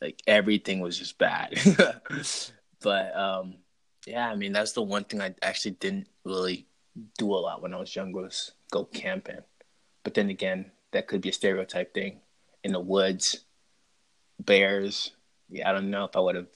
like 0.00 0.20
everything 0.26 0.80
was 0.80 0.98
just 0.98 1.18
bad. 1.18 1.54
but 2.82 3.16
um 3.16 3.56
yeah, 4.06 4.28
I 4.28 4.36
mean 4.36 4.52
that's 4.52 4.72
the 4.72 4.82
one 4.82 5.04
thing 5.04 5.20
I 5.20 5.34
actually 5.42 5.72
didn't 5.72 6.08
really 6.24 6.66
do 7.18 7.34
a 7.34 7.36
lot 7.36 7.62
when 7.62 7.74
I 7.74 7.78
was 7.78 7.94
younger 7.94 8.22
was 8.22 8.52
go 8.70 8.84
camping. 8.84 9.40
But 10.02 10.14
then 10.14 10.30
again, 10.30 10.70
that 10.92 11.08
could 11.08 11.20
be 11.20 11.28
a 11.28 11.32
stereotype 11.32 11.92
thing. 11.92 12.20
In 12.64 12.72
the 12.72 12.80
woods, 12.80 13.44
bears. 14.40 15.12
Yeah, 15.48 15.68
I 15.68 15.72
don't 15.72 15.90
know 15.90 16.04
if 16.04 16.16
I 16.16 16.20
would 16.20 16.34
have 16.34 16.48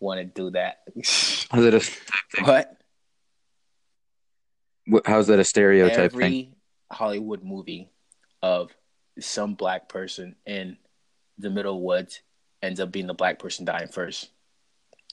wanted 0.00 0.34
to 0.34 0.42
do 0.42 0.50
that. 0.52 0.78
Is 0.96 1.46
it 1.52 1.74
a 1.74 2.42
what? 2.44 2.76
How's 5.04 5.26
that 5.28 5.38
a 5.38 5.44
stereotype 5.44 5.98
Every 5.98 6.22
thing? 6.22 6.54
Hollywood 6.92 7.42
movie 7.42 7.90
of 8.42 8.70
some 9.18 9.54
black 9.54 9.88
person 9.88 10.36
in 10.46 10.76
the 11.38 11.50
middle 11.50 11.82
woods 11.82 12.20
ends 12.62 12.80
up 12.80 12.92
being 12.92 13.06
the 13.06 13.14
black 13.14 13.38
person 13.38 13.64
dying 13.64 13.88
first. 13.88 14.30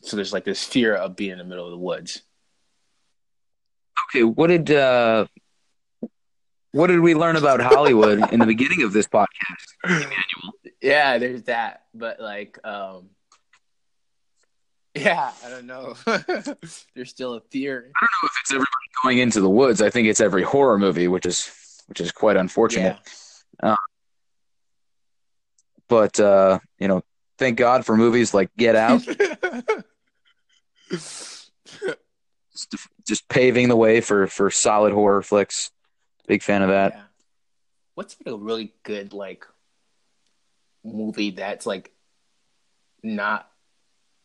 So 0.01 0.15
there's 0.15 0.33
like 0.33 0.45
this 0.45 0.63
fear 0.63 0.95
of 0.95 1.15
being 1.15 1.31
in 1.31 1.37
the 1.37 1.43
middle 1.43 1.65
of 1.65 1.71
the 1.71 1.77
woods. 1.77 2.21
Okay, 4.09 4.23
what 4.23 4.47
did 4.47 4.69
uh 4.71 5.25
what 6.71 6.87
did 6.87 6.99
we 6.99 7.13
learn 7.13 7.35
about 7.35 7.61
Hollywood 7.61 8.33
in 8.33 8.39
the 8.39 8.45
beginning 8.45 8.83
of 8.83 8.93
this 8.93 9.07
podcast, 9.07 9.27
Emmanuel? 9.85 10.13
Yeah, 10.81 11.17
there's 11.17 11.43
that. 11.43 11.85
But 11.93 12.19
like 12.19 12.59
um 12.65 13.11
yeah, 14.95 15.31
I 15.43 15.49
don't 15.49 15.65
know. 15.65 15.95
There's 16.95 17.09
still 17.09 17.33
a 17.33 17.41
fear. 17.41 17.77
I 17.79 18.05
don't 18.05 18.09
know 18.23 18.25
if 18.25 18.31
it's 18.41 18.51
everybody 18.51 18.69
going 19.03 19.17
into 19.19 19.41
the 19.41 19.49
woods. 19.49 19.81
I 19.81 19.89
think 19.89 20.07
it's 20.07 20.21
every 20.21 20.43
horror 20.43 20.77
movie, 20.77 21.07
which 21.07 21.25
is 21.25 21.51
which 21.87 21.99
is 21.99 22.11
quite 22.11 22.37
unfortunate. 22.37 22.97
Yeah. 23.63 23.71
Uh, 23.71 23.75
but 25.87 26.19
uh, 26.19 26.59
you 26.79 26.87
know, 26.87 27.01
thank 27.37 27.57
God 27.57 27.85
for 27.85 27.97
movies 27.97 28.33
like 28.33 28.49
Get 28.55 28.75
Out. 28.75 29.01
just, 30.89 31.51
just, 33.07 33.27
paving 33.29 33.69
the 33.69 33.75
way 33.75 34.01
for 34.01 34.27
for 34.27 34.51
solid 34.51 34.93
horror 34.93 35.23
flicks. 35.23 35.71
Big 36.27 36.43
fan 36.43 36.61
of 36.61 36.69
that. 36.69 36.93
Yeah. 36.93 37.01
What's 37.95 38.15
like 38.23 38.33
a 38.33 38.37
really 38.37 38.73
good 38.83 39.13
like 39.13 39.45
movie 40.83 41.31
that's 41.31 41.65
like 41.65 41.91
not 43.01 43.49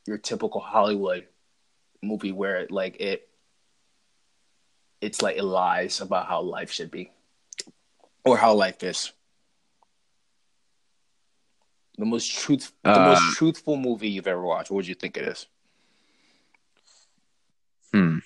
your 0.08 0.18
typical 0.18 0.60
Hollywood 0.60 1.26
movie 2.02 2.32
where 2.32 2.66
like 2.70 3.00
it 3.00 3.28
it's 5.00 5.20
like 5.22 5.36
it 5.36 5.44
lies 5.44 6.00
about 6.00 6.26
how 6.26 6.40
life 6.40 6.72
should 6.72 6.90
be 6.90 7.12
or 8.24 8.36
how 8.38 8.54
life 8.54 8.82
is. 8.82 9.12
The 11.98 12.06
most 12.06 12.32
truth 12.32 12.72
the 12.82 12.90
uh, 12.90 13.04
most 13.04 13.36
truthful 13.36 13.76
movie 13.76 14.08
you've 14.08 14.26
ever 14.26 14.42
watched. 14.42 14.70
What 14.70 14.76
would 14.76 14.88
you 14.88 14.94
think 14.94 15.16
it 15.16 15.24
is? 15.24 15.46
Hmm. 17.92 18.18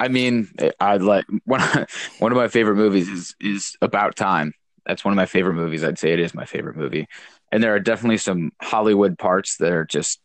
I 0.00 0.08
mean, 0.08 0.48
I 0.80 0.96
like 0.96 1.24
one. 1.44 1.86
One 2.18 2.32
of 2.32 2.36
my 2.36 2.48
favorite 2.48 2.76
movies 2.76 3.08
is 3.08 3.36
is 3.40 3.76
About 3.80 4.16
Time. 4.16 4.54
That's 4.86 5.04
one 5.04 5.12
of 5.12 5.16
my 5.16 5.26
favorite 5.26 5.54
movies. 5.54 5.84
I'd 5.84 5.98
say 5.98 6.12
it 6.12 6.20
is 6.20 6.34
my 6.34 6.44
favorite 6.44 6.76
movie 6.76 7.06
and 7.54 7.62
there 7.62 7.72
are 7.72 7.80
definitely 7.80 8.18
some 8.18 8.50
Hollywood 8.60 9.16
parts 9.16 9.58
that 9.58 9.70
are 9.70 9.84
just 9.84 10.18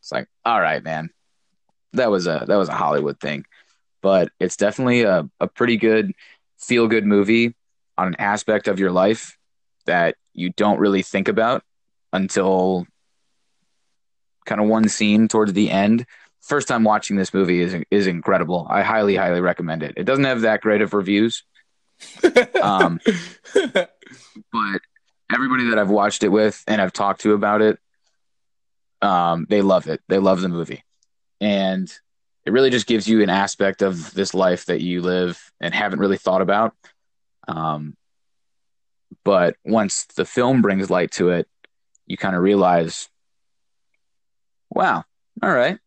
it's 0.00 0.12
like, 0.12 0.28
all 0.44 0.60
right, 0.60 0.84
man, 0.84 1.08
that 1.94 2.10
was 2.10 2.26
a 2.26 2.44
that 2.46 2.56
was 2.56 2.68
a 2.68 2.74
Hollywood 2.74 3.18
thing, 3.18 3.46
but 4.02 4.30
it's 4.38 4.58
definitely 4.58 5.04
a, 5.04 5.26
a 5.40 5.48
pretty 5.48 5.78
good 5.78 6.12
feel 6.58 6.86
good 6.86 7.06
movie 7.06 7.54
on 7.96 8.08
an 8.08 8.16
aspect 8.18 8.68
of 8.68 8.78
your 8.78 8.92
life 8.92 9.38
that 9.86 10.16
you 10.34 10.50
don't 10.50 10.78
really 10.78 11.00
think 11.00 11.28
about 11.28 11.62
until 12.12 12.86
kind 14.44 14.60
of 14.60 14.68
one 14.68 14.90
scene 14.90 15.28
towards 15.28 15.54
the 15.54 15.70
end. 15.70 16.04
First 16.42 16.68
time 16.68 16.84
watching 16.84 17.16
this 17.16 17.32
movie 17.32 17.62
is 17.62 17.74
is 17.90 18.06
incredible. 18.06 18.66
I 18.68 18.82
highly 18.82 19.16
highly 19.16 19.40
recommend 19.40 19.82
it. 19.82 19.94
It 19.96 20.04
doesn't 20.04 20.24
have 20.24 20.42
that 20.42 20.60
great 20.60 20.82
of 20.82 20.92
reviews. 20.92 21.42
um, 22.62 23.00
but 23.54 24.82
everybody 25.32 25.70
that 25.70 25.78
I've 25.78 25.90
watched 25.90 26.22
it 26.22 26.28
with 26.28 26.62
and 26.66 26.80
I've 26.80 26.92
talked 26.92 27.22
to 27.22 27.34
about 27.34 27.62
it, 27.62 27.78
um, 29.02 29.46
they 29.48 29.62
love 29.62 29.88
it. 29.88 30.00
They 30.08 30.18
love 30.18 30.40
the 30.40 30.48
movie, 30.48 30.84
and 31.40 31.92
it 32.44 32.52
really 32.52 32.70
just 32.70 32.86
gives 32.86 33.06
you 33.06 33.22
an 33.22 33.30
aspect 33.30 33.82
of 33.82 34.12
this 34.14 34.34
life 34.34 34.66
that 34.66 34.80
you 34.80 35.02
live 35.02 35.52
and 35.60 35.74
haven't 35.74 35.98
really 35.98 36.16
thought 36.16 36.42
about. 36.42 36.74
Um, 37.46 37.96
but 39.24 39.56
once 39.64 40.06
the 40.16 40.24
film 40.24 40.62
brings 40.62 40.90
light 40.90 41.10
to 41.12 41.30
it, 41.30 41.46
you 42.06 42.16
kind 42.16 42.34
of 42.34 42.42
realize, 42.42 43.08
wow, 44.70 45.04
all 45.42 45.52
right, 45.52 45.78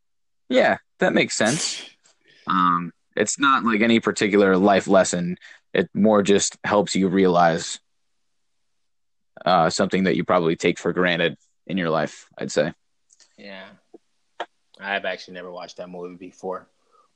yeah, 0.50 0.78
that 1.00 1.14
makes 1.14 1.36
sense. 1.36 1.84
Um, 2.48 2.94
it's 3.16 3.40
not 3.40 3.64
like 3.64 3.82
any 3.82 4.00
particular 4.00 4.58
life 4.58 4.88
lesson. 4.88 5.38
It 5.74 5.90
more 5.94 6.22
just 6.24 6.58
helps 6.64 6.96
you 6.96 7.08
realize 7.08 7.80
uh, 9.46 9.70
something 9.70 10.04
that 10.04 10.16
you 10.16 10.24
probably 10.24 10.56
take 10.56 10.80
for 10.80 10.94
granted 10.94 11.38
in 11.68 11.78
your 11.78 11.90
life. 11.90 12.28
I'd 12.38 12.52
say. 12.52 12.74
Yeah, 13.38 13.66
I've 14.80 15.06
actually 15.06 15.36
never 15.36 15.52
watched 15.52 15.78
that 15.78 15.90
movie 15.90 16.16
before, 16.16 16.68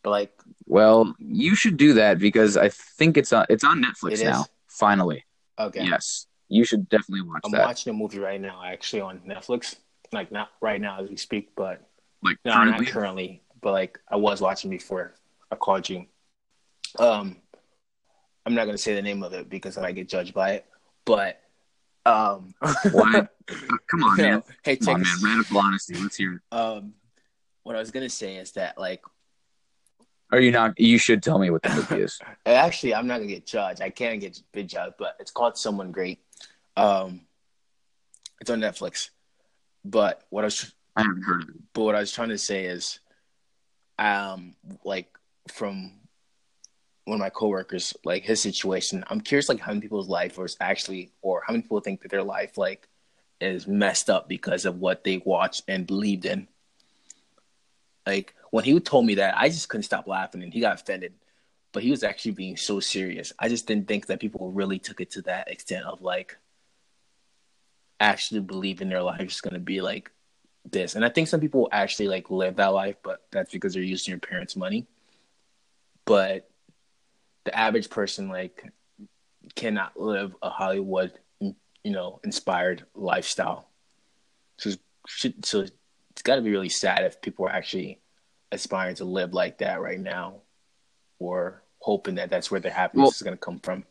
but 0.03 0.09
like, 0.09 0.31
well, 0.65 1.13
you 1.19 1.55
should 1.55 1.77
do 1.77 1.93
that 1.93 2.19
because 2.19 2.57
I 2.57 2.69
think 2.69 3.17
it's 3.17 3.31
on 3.33 3.45
it's 3.49 3.63
on 3.63 3.83
Netflix 3.83 4.21
It 4.21 4.25
now. 4.25 4.41
is? 4.41 4.49
Finally, 4.67 5.23
okay, 5.59 5.83
yes, 5.85 6.27
you 6.49 6.65
should 6.65 6.89
definitely 6.89 7.21
watch 7.21 7.41
that 7.43 7.47
I'm 7.47 7.51
that. 7.53 7.65
watching 7.65 7.91
a 7.91 7.93
movie 7.93 8.19
right 8.19 8.41
now, 8.41 8.61
actually 8.63 9.01
on 9.01 9.19
Netflix. 9.19 9.75
Like 10.11 10.31
not 10.31 10.49
right 10.61 10.79
now 10.79 11.01
as 11.01 11.09
we 11.09 11.17
speak, 11.17 11.49
but 11.55 11.81
like 12.23 12.37
no, 12.45 12.53
currently, 12.53 12.85
not 12.85 12.93
currently. 12.93 13.41
But 13.61 13.71
like 13.73 13.99
I 14.09 14.15
was 14.15 14.41
watching 14.41 14.69
before 14.69 15.13
I 15.51 15.55
called 15.55 15.89
you. 15.89 16.05
Um, 16.99 17.37
I'm 18.45 18.53
not 18.53 18.65
gonna 18.65 18.77
say 18.77 18.95
the 18.95 19.01
name 19.01 19.23
of 19.23 19.33
it 19.33 19.49
because 19.49 19.77
I 19.77 19.81
might 19.81 19.95
get 19.95 20.07
judged 20.07 20.33
by 20.33 20.51
it. 20.51 20.65
But 21.05 21.41
um, 22.05 22.53
Why? 22.91 23.27
Uh, 23.47 23.77
come 23.87 24.03
on, 24.03 24.17
man. 24.17 24.43
hey, 24.63 24.75
Come 24.75 24.95
on, 24.95 25.01
man. 25.01 25.17
Radical 25.23 25.59
honesty. 25.59 25.93
Let's 25.93 26.15
hear 26.15 26.33
it. 26.33 26.41
Um, 26.51 26.95
what 27.61 27.75
I 27.75 27.79
was 27.79 27.91
gonna 27.91 28.09
say 28.09 28.37
is 28.37 28.53
that 28.53 28.75
like 28.75 29.03
Are 30.31 30.39
you 30.39 30.49
not? 30.51 30.79
You 30.79 30.97
should 30.97 31.21
tell 31.21 31.37
me 31.37 31.51
what 31.51 31.61
the 31.61 31.69
movie 31.69 32.01
is. 32.01 32.19
Actually, 32.47 32.95
I'm 32.95 33.05
not 33.05 33.17
gonna 33.17 33.27
get 33.27 33.45
judged. 33.45 33.81
I 33.81 33.91
can't 33.91 34.19
get 34.19 34.41
big 34.51 34.67
judged, 34.67 34.95
but 34.97 35.15
it's 35.19 35.29
called 35.29 35.59
Someone 35.59 35.91
Great. 35.91 36.21
Um, 36.75 37.21
it's 38.41 38.49
on 38.49 38.61
Netflix. 38.61 39.11
But 39.83 40.23
what 40.31 40.43
I 40.43 40.47
was, 40.47 40.73
I 40.95 41.03
haven't 41.03 41.21
heard 41.21 41.43
of 41.43 41.49
it. 41.49 41.55
but 41.73 41.83
what 41.83 41.95
I 41.95 41.99
was 41.99 42.11
trying 42.11 42.29
to 42.29 42.39
say 42.39 42.65
is, 42.65 42.99
um, 43.99 44.55
like 44.83 45.09
from 45.53 45.91
one 47.05 47.15
of 47.15 47.21
my 47.21 47.29
coworkers, 47.29 47.93
like 48.03 48.23
his 48.23 48.41
situation. 48.41 49.03
I'm 49.07 49.21
curious, 49.21 49.47
like 49.47 49.59
how 49.59 49.71
many 49.71 49.81
people's 49.81 50.09
life 50.09 50.37
was 50.37 50.57
actually, 50.59 51.11
or 51.21 51.43
how 51.45 51.53
many 51.53 51.61
people 51.61 51.79
think 51.79 52.01
that 52.01 52.11
their 52.11 52.23
life 52.23 52.57
like 52.57 52.87
is 53.39 53.67
messed 53.67 54.09
up 54.09 54.27
because 54.27 54.65
of 54.65 54.79
what 54.79 55.03
they 55.03 55.21
watched 55.23 55.63
and 55.67 55.87
believed 55.87 56.25
in. 56.25 56.47
Like 58.05 58.33
when 58.51 58.63
he 58.63 58.79
told 58.79 59.05
me 59.05 59.15
that, 59.15 59.37
I 59.37 59.49
just 59.49 59.69
couldn't 59.69 59.83
stop 59.83 60.07
laughing, 60.07 60.43
and 60.43 60.53
he 60.53 60.59
got 60.59 60.81
offended. 60.81 61.13
But 61.71 61.83
he 61.83 61.91
was 61.91 62.03
actually 62.03 62.31
being 62.31 62.55
so 62.55 62.79
serious. 62.79 63.33
I 63.37 63.49
just 63.49 63.67
didn't 63.67 63.87
think 63.87 64.05
that 64.07 64.21
people 64.21 64.51
really 64.51 64.79
took 64.79 65.01
it 65.01 65.11
to 65.11 65.21
that 65.23 65.49
extent 65.49 65.85
of 65.85 66.01
like 66.01 66.37
actually 67.99 68.39
believing 68.41 68.89
their 68.89 69.03
life 69.03 69.29
is 69.29 69.41
going 69.41 69.55
to 69.55 69.59
be 69.59 69.81
like 69.81 70.09
this. 70.63 70.95
And 70.95 71.03
I 71.03 71.09
think 71.09 71.27
some 71.27 71.41
people 71.41 71.67
actually 71.71 72.07
like 72.07 72.29
live 72.31 72.55
that 72.55 72.67
life, 72.67 72.95
but 73.03 73.23
that's 73.29 73.51
because 73.51 73.73
they're 73.73 73.83
using 73.83 74.13
your 74.13 74.19
parents' 74.19 74.55
money. 74.55 74.87
But 76.05 76.49
the 77.45 77.57
average 77.57 77.89
person 77.89 78.27
like 78.27 78.63
cannot 79.55 79.99
live 79.99 80.35
a 80.41 80.49
Hollywood, 80.49 81.13
you 81.39 81.55
know, 81.91 82.19
inspired 82.23 82.85
lifestyle. 82.95 83.69
So, 84.57 84.71
so 85.07 85.61
it's 86.11 86.21
got 86.23 86.35
to 86.35 86.41
be 86.41 86.51
really 86.51 86.69
sad 86.69 87.03
if 87.03 87.21
people 87.21 87.45
are 87.45 87.51
actually 87.51 87.99
aspiring 88.51 88.95
to 88.95 89.05
live 89.05 89.33
like 89.33 89.59
that 89.59 89.79
right 89.81 89.99
now, 89.99 90.41
or 91.19 91.63
hoping 91.79 92.15
that 92.15 92.29
that's 92.29 92.49
where 92.49 92.59
their 92.59 92.71
happiness 92.71 93.03
Well- 93.03 93.11
is 93.11 93.21
going 93.21 93.37
to 93.37 93.41
come 93.41 93.59
from. 93.59 93.85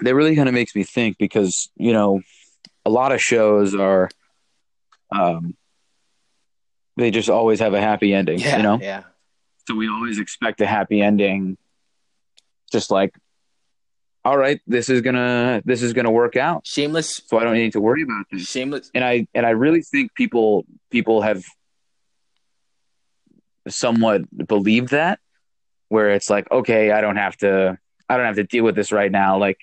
That 0.00 0.14
really 0.14 0.36
kind 0.36 0.48
of 0.48 0.54
makes 0.54 0.76
me 0.76 0.84
think 0.84 1.18
because 1.18 1.70
you 1.76 1.92
know, 1.92 2.22
a 2.84 2.90
lot 2.90 3.10
of 3.10 3.20
shows 3.20 3.74
are, 3.74 4.08
um, 5.10 5.56
they 6.96 7.10
just 7.10 7.28
always 7.28 7.58
have 7.58 7.74
a 7.74 7.80
happy 7.80 8.14
ending. 8.14 8.38
Yeah, 8.38 8.56
You 8.58 8.62
know, 8.62 8.78
yeah, 8.80 9.02
so 9.68 9.74
we 9.74 9.88
always 9.88 10.18
expect 10.18 10.62
a 10.62 10.66
happy 10.66 11.02
ending. 11.02 11.58
Just 12.72 12.90
like, 12.90 13.14
all 14.24 14.36
right, 14.36 14.60
this 14.66 14.88
is 14.88 15.02
gonna 15.02 15.62
this 15.64 15.82
is 15.82 15.92
gonna 15.92 16.10
work 16.10 16.36
out, 16.36 16.66
shameless, 16.66 17.20
so 17.26 17.38
I 17.38 17.44
don't 17.44 17.54
need 17.54 17.72
to 17.72 17.80
worry 17.80 18.02
about 18.02 18.24
this. 18.32 18.48
shameless. 18.48 18.90
and 18.94 19.04
I 19.04 19.26
and 19.34 19.44
I 19.44 19.50
really 19.50 19.82
think 19.82 20.14
people 20.14 20.64
people 20.90 21.20
have 21.22 21.44
somewhat 23.68 24.22
believed 24.48 24.90
that 24.90 25.20
where 25.88 26.10
it's 26.10 26.30
like 26.30 26.50
okay 26.50 26.90
I 26.90 27.02
don't 27.02 27.16
have 27.16 27.36
to 27.38 27.78
I 28.08 28.16
don't 28.16 28.24
have 28.24 28.36
to 28.36 28.44
deal 28.44 28.64
with 28.64 28.74
this 28.74 28.92
right 28.92 29.12
now 29.12 29.36
like 29.38 29.58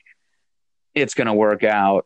it's 0.94 1.16
going 1.16 1.26
to 1.26 1.34
work 1.34 1.64
out 1.64 2.06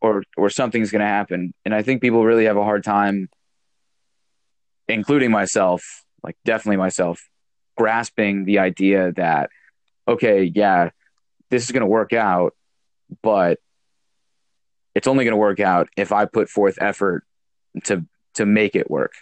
or 0.00 0.22
or 0.36 0.50
something's 0.50 0.92
going 0.92 1.00
to 1.00 1.06
happen 1.06 1.52
and 1.64 1.74
I 1.74 1.82
think 1.82 2.00
people 2.00 2.24
really 2.24 2.44
have 2.44 2.56
a 2.56 2.62
hard 2.62 2.84
time 2.84 3.28
including 4.86 5.32
myself 5.32 6.04
like 6.22 6.36
definitely 6.44 6.76
myself 6.76 7.28
grasping 7.76 8.44
the 8.44 8.58
idea 8.58 9.12
that 9.12 9.50
okay 10.06 10.44
yeah 10.44 10.90
this 11.50 11.64
is 11.64 11.70
going 11.70 11.82
to 11.82 11.86
work 11.86 12.12
out 12.12 12.54
but 13.22 13.58
it's 14.94 15.06
only 15.06 15.24
going 15.24 15.32
to 15.32 15.38
work 15.38 15.60
out 15.60 15.88
if 15.96 16.12
I 16.12 16.26
put 16.26 16.48
forth 16.48 16.78
effort 16.80 17.24
to 17.84 18.04
to 18.34 18.46
make 18.46 18.76
it 18.76 18.90
work. 18.90 19.12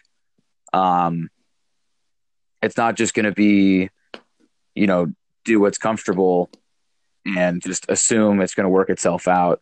Um, 0.73 1.31
it's 2.63 2.77
not 2.77 2.97
just 2.97 3.15
going 3.15 3.25
to 3.25 3.33
be, 3.33 3.91
you 4.75 4.87
know, 4.87 5.13
do 5.45 5.61
what's 5.61 5.79
comfortable 5.79 6.51
and 7.25 7.63
just 7.63 7.87
assume 7.89 8.41
it's 8.41 8.55
going 8.55 8.65
to 8.65 8.71
work 8.71 8.91
itself 8.91 9.27
out. 9.27 9.61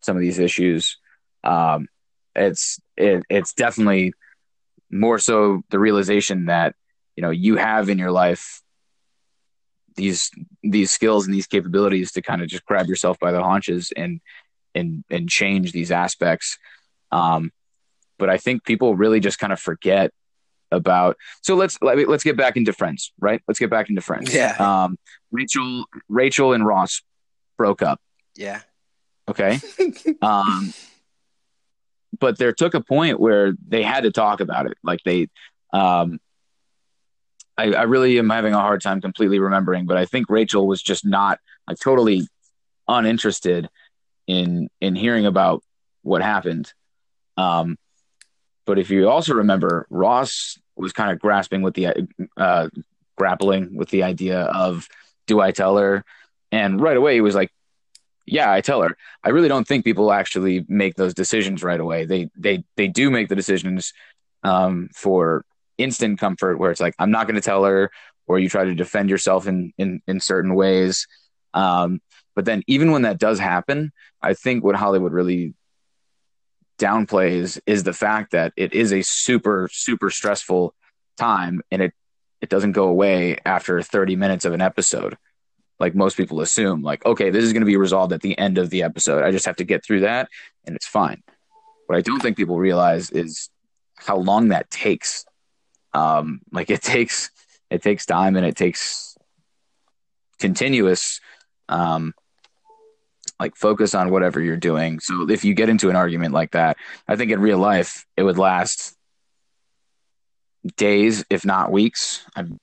Some 0.00 0.16
of 0.16 0.20
these 0.20 0.38
issues, 0.38 0.96
um, 1.44 1.88
it's 2.34 2.80
it, 2.96 3.24
it's 3.28 3.52
definitely 3.52 4.12
more 4.90 5.18
so 5.18 5.62
the 5.70 5.78
realization 5.78 6.46
that 6.46 6.74
you 7.18 7.22
know 7.22 7.30
you 7.30 7.56
have 7.56 7.88
in 7.88 7.98
your 7.98 8.12
life 8.12 8.62
these 9.96 10.30
these 10.62 10.92
skills 10.92 11.26
and 11.26 11.34
these 11.34 11.48
capabilities 11.48 12.12
to 12.12 12.22
kind 12.22 12.42
of 12.42 12.46
just 12.46 12.64
grab 12.64 12.86
yourself 12.86 13.18
by 13.18 13.32
the 13.32 13.42
haunches 13.42 13.92
and 13.96 14.20
and 14.72 15.02
and 15.10 15.28
change 15.28 15.72
these 15.72 15.90
aspects. 15.90 16.58
Um, 17.10 17.50
but 18.20 18.30
I 18.30 18.36
think 18.36 18.62
people 18.62 18.94
really 18.94 19.18
just 19.18 19.40
kind 19.40 19.52
of 19.52 19.58
forget 19.58 20.12
about. 20.70 21.16
So 21.42 21.56
let's 21.56 21.76
let, 21.82 22.08
let's 22.08 22.22
get 22.22 22.36
back 22.36 22.56
into 22.56 22.72
Friends, 22.72 23.12
right? 23.18 23.42
Let's 23.48 23.58
get 23.58 23.70
back 23.70 23.90
into 23.90 24.00
Friends. 24.00 24.32
Yeah. 24.32 24.54
Um, 24.60 24.96
Rachel, 25.32 25.86
Rachel 26.08 26.52
and 26.52 26.64
Ross 26.64 27.02
broke 27.56 27.82
up. 27.82 28.00
Yeah, 28.36 28.60
Okay. 29.28 29.58
um, 30.22 30.72
but 32.16 32.38
there 32.38 32.52
took 32.52 32.74
a 32.74 32.80
point 32.80 33.18
where 33.18 33.54
they 33.66 33.82
had 33.82 34.04
to 34.04 34.12
talk 34.12 34.38
about 34.38 34.66
it. 34.66 34.78
Like 34.84 35.00
they, 35.04 35.30
um, 35.72 36.20
I, 37.58 37.72
I 37.72 37.82
really 37.82 38.18
am 38.18 38.30
having 38.30 38.54
a 38.54 38.60
hard 38.60 38.80
time 38.80 39.00
completely 39.00 39.40
remembering, 39.40 39.86
but 39.86 39.96
I 39.96 40.06
think 40.06 40.30
Rachel 40.30 40.66
was 40.66 40.80
just 40.80 41.04
not 41.04 41.40
like 41.66 41.78
totally 41.78 42.26
uninterested 42.86 43.68
in 44.26 44.70
in 44.80 44.94
hearing 44.94 45.26
about 45.26 45.62
what 46.02 46.22
happened. 46.22 46.72
Um, 47.36 47.76
but 48.64 48.78
if 48.78 48.90
you 48.90 49.08
also 49.08 49.34
remember, 49.34 49.86
Ross 49.90 50.58
was 50.76 50.92
kind 50.92 51.10
of 51.10 51.18
grasping 51.18 51.62
with 51.62 51.74
the 51.74 52.08
uh, 52.36 52.68
grappling 53.16 53.76
with 53.76 53.90
the 53.90 54.04
idea 54.04 54.42
of 54.42 54.86
do 55.26 55.40
I 55.40 55.50
tell 55.50 55.76
her? 55.76 56.04
And 56.52 56.80
right 56.80 56.96
away 56.96 57.14
he 57.14 57.20
was 57.20 57.34
like, 57.34 57.50
yeah, 58.24 58.52
I 58.52 58.60
tell 58.60 58.82
her. 58.82 58.96
I 59.24 59.30
really 59.30 59.48
don't 59.48 59.66
think 59.66 59.84
people 59.84 60.12
actually 60.12 60.64
make 60.68 60.94
those 60.94 61.14
decisions 61.14 61.64
right 61.64 61.80
away. 61.80 62.04
They 62.04 62.30
they 62.36 62.62
they 62.76 62.86
do 62.86 63.10
make 63.10 63.28
the 63.28 63.36
decisions 63.36 63.92
um, 64.44 64.90
for 64.94 65.44
instant 65.78 66.18
comfort, 66.18 66.58
where 66.58 66.70
it's 66.70 66.80
like 66.80 66.94
I'm 66.98 67.10
not 67.10 67.26
going 67.26 67.36
to 67.36 67.40
tell 67.40 67.64
her, 67.64 67.90
or 68.26 68.38
you 68.38 68.48
try 68.48 68.64
to 68.64 68.74
defend 68.74 69.10
yourself 69.10 69.46
in 69.46 69.72
in 69.78 70.00
in 70.06 70.20
certain 70.20 70.54
ways. 70.54 71.06
Um, 71.54 72.00
but 72.36 72.44
then 72.44 72.62
even 72.66 72.92
when 72.92 73.02
that 73.02 73.18
does 73.18 73.38
happen, 73.38 73.92
I 74.22 74.34
think 74.34 74.62
what 74.64 74.76
Hollywood 74.76 75.12
really 75.12 75.54
downplays 76.78 77.58
is 77.66 77.82
the 77.82 77.92
fact 77.92 78.32
that 78.32 78.52
it 78.56 78.72
is 78.74 78.92
a 78.92 79.02
super 79.02 79.68
super 79.72 80.10
stressful 80.10 80.74
time, 81.16 81.62
and 81.70 81.82
it 81.82 81.92
it 82.40 82.48
doesn't 82.50 82.72
go 82.72 82.84
away 82.88 83.36
after 83.44 83.82
30 83.82 84.16
minutes 84.16 84.44
of 84.44 84.52
an 84.52 84.60
episode. 84.60 85.16
like 85.80 85.94
most 85.94 86.16
people 86.16 86.40
assume. 86.40 86.82
Like, 86.82 87.04
okay, 87.06 87.30
this 87.30 87.44
is 87.44 87.52
going 87.52 87.62
to 87.62 87.66
be 87.66 87.76
resolved 87.76 88.12
at 88.12 88.20
the 88.20 88.36
end 88.38 88.58
of 88.58 88.70
the 88.70 88.82
episode. 88.82 89.24
I 89.24 89.30
just 89.30 89.46
have 89.46 89.56
to 89.56 89.64
get 89.64 89.84
through 89.84 90.00
that, 90.00 90.28
and 90.64 90.74
it's 90.76 90.86
fine. 90.86 91.22
What 91.86 91.96
I 91.98 92.02
don't 92.02 92.20
think 92.20 92.36
people 92.36 92.58
realize 92.58 93.10
is 93.10 93.50
how 93.96 94.16
long 94.18 94.48
that 94.48 94.70
takes. 94.70 95.24
Um, 95.98 96.40
like 96.52 96.70
it 96.70 96.82
takes 96.82 97.30
it 97.70 97.82
takes 97.82 98.06
time 98.06 98.36
and 98.36 98.46
it 98.46 98.56
takes 98.56 99.16
continuous 100.38 101.20
um, 101.68 102.14
like 103.40 103.56
focus 103.56 103.94
on 103.94 104.10
whatever 104.10 104.40
you're 104.40 104.56
doing. 104.56 105.00
So 105.00 105.28
if 105.28 105.44
you 105.44 105.54
get 105.54 105.68
into 105.68 105.90
an 105.90 105.96
argument 105.96 106.34
like 106.34 106.52
that, 106.52 106.76
I 107.06 107.16
think 107.16 107.30
in 107.30 107.40
real 107.40 107.58
life 107.58 108.06
it 108.16 108.22
would 108.22 108.38
last 108.38 108.94
days, 110.76 111.24
if 111.30 111.44
not 111.44 111.70
weeks. 111.72 112.24
I'm, 112.36 112.58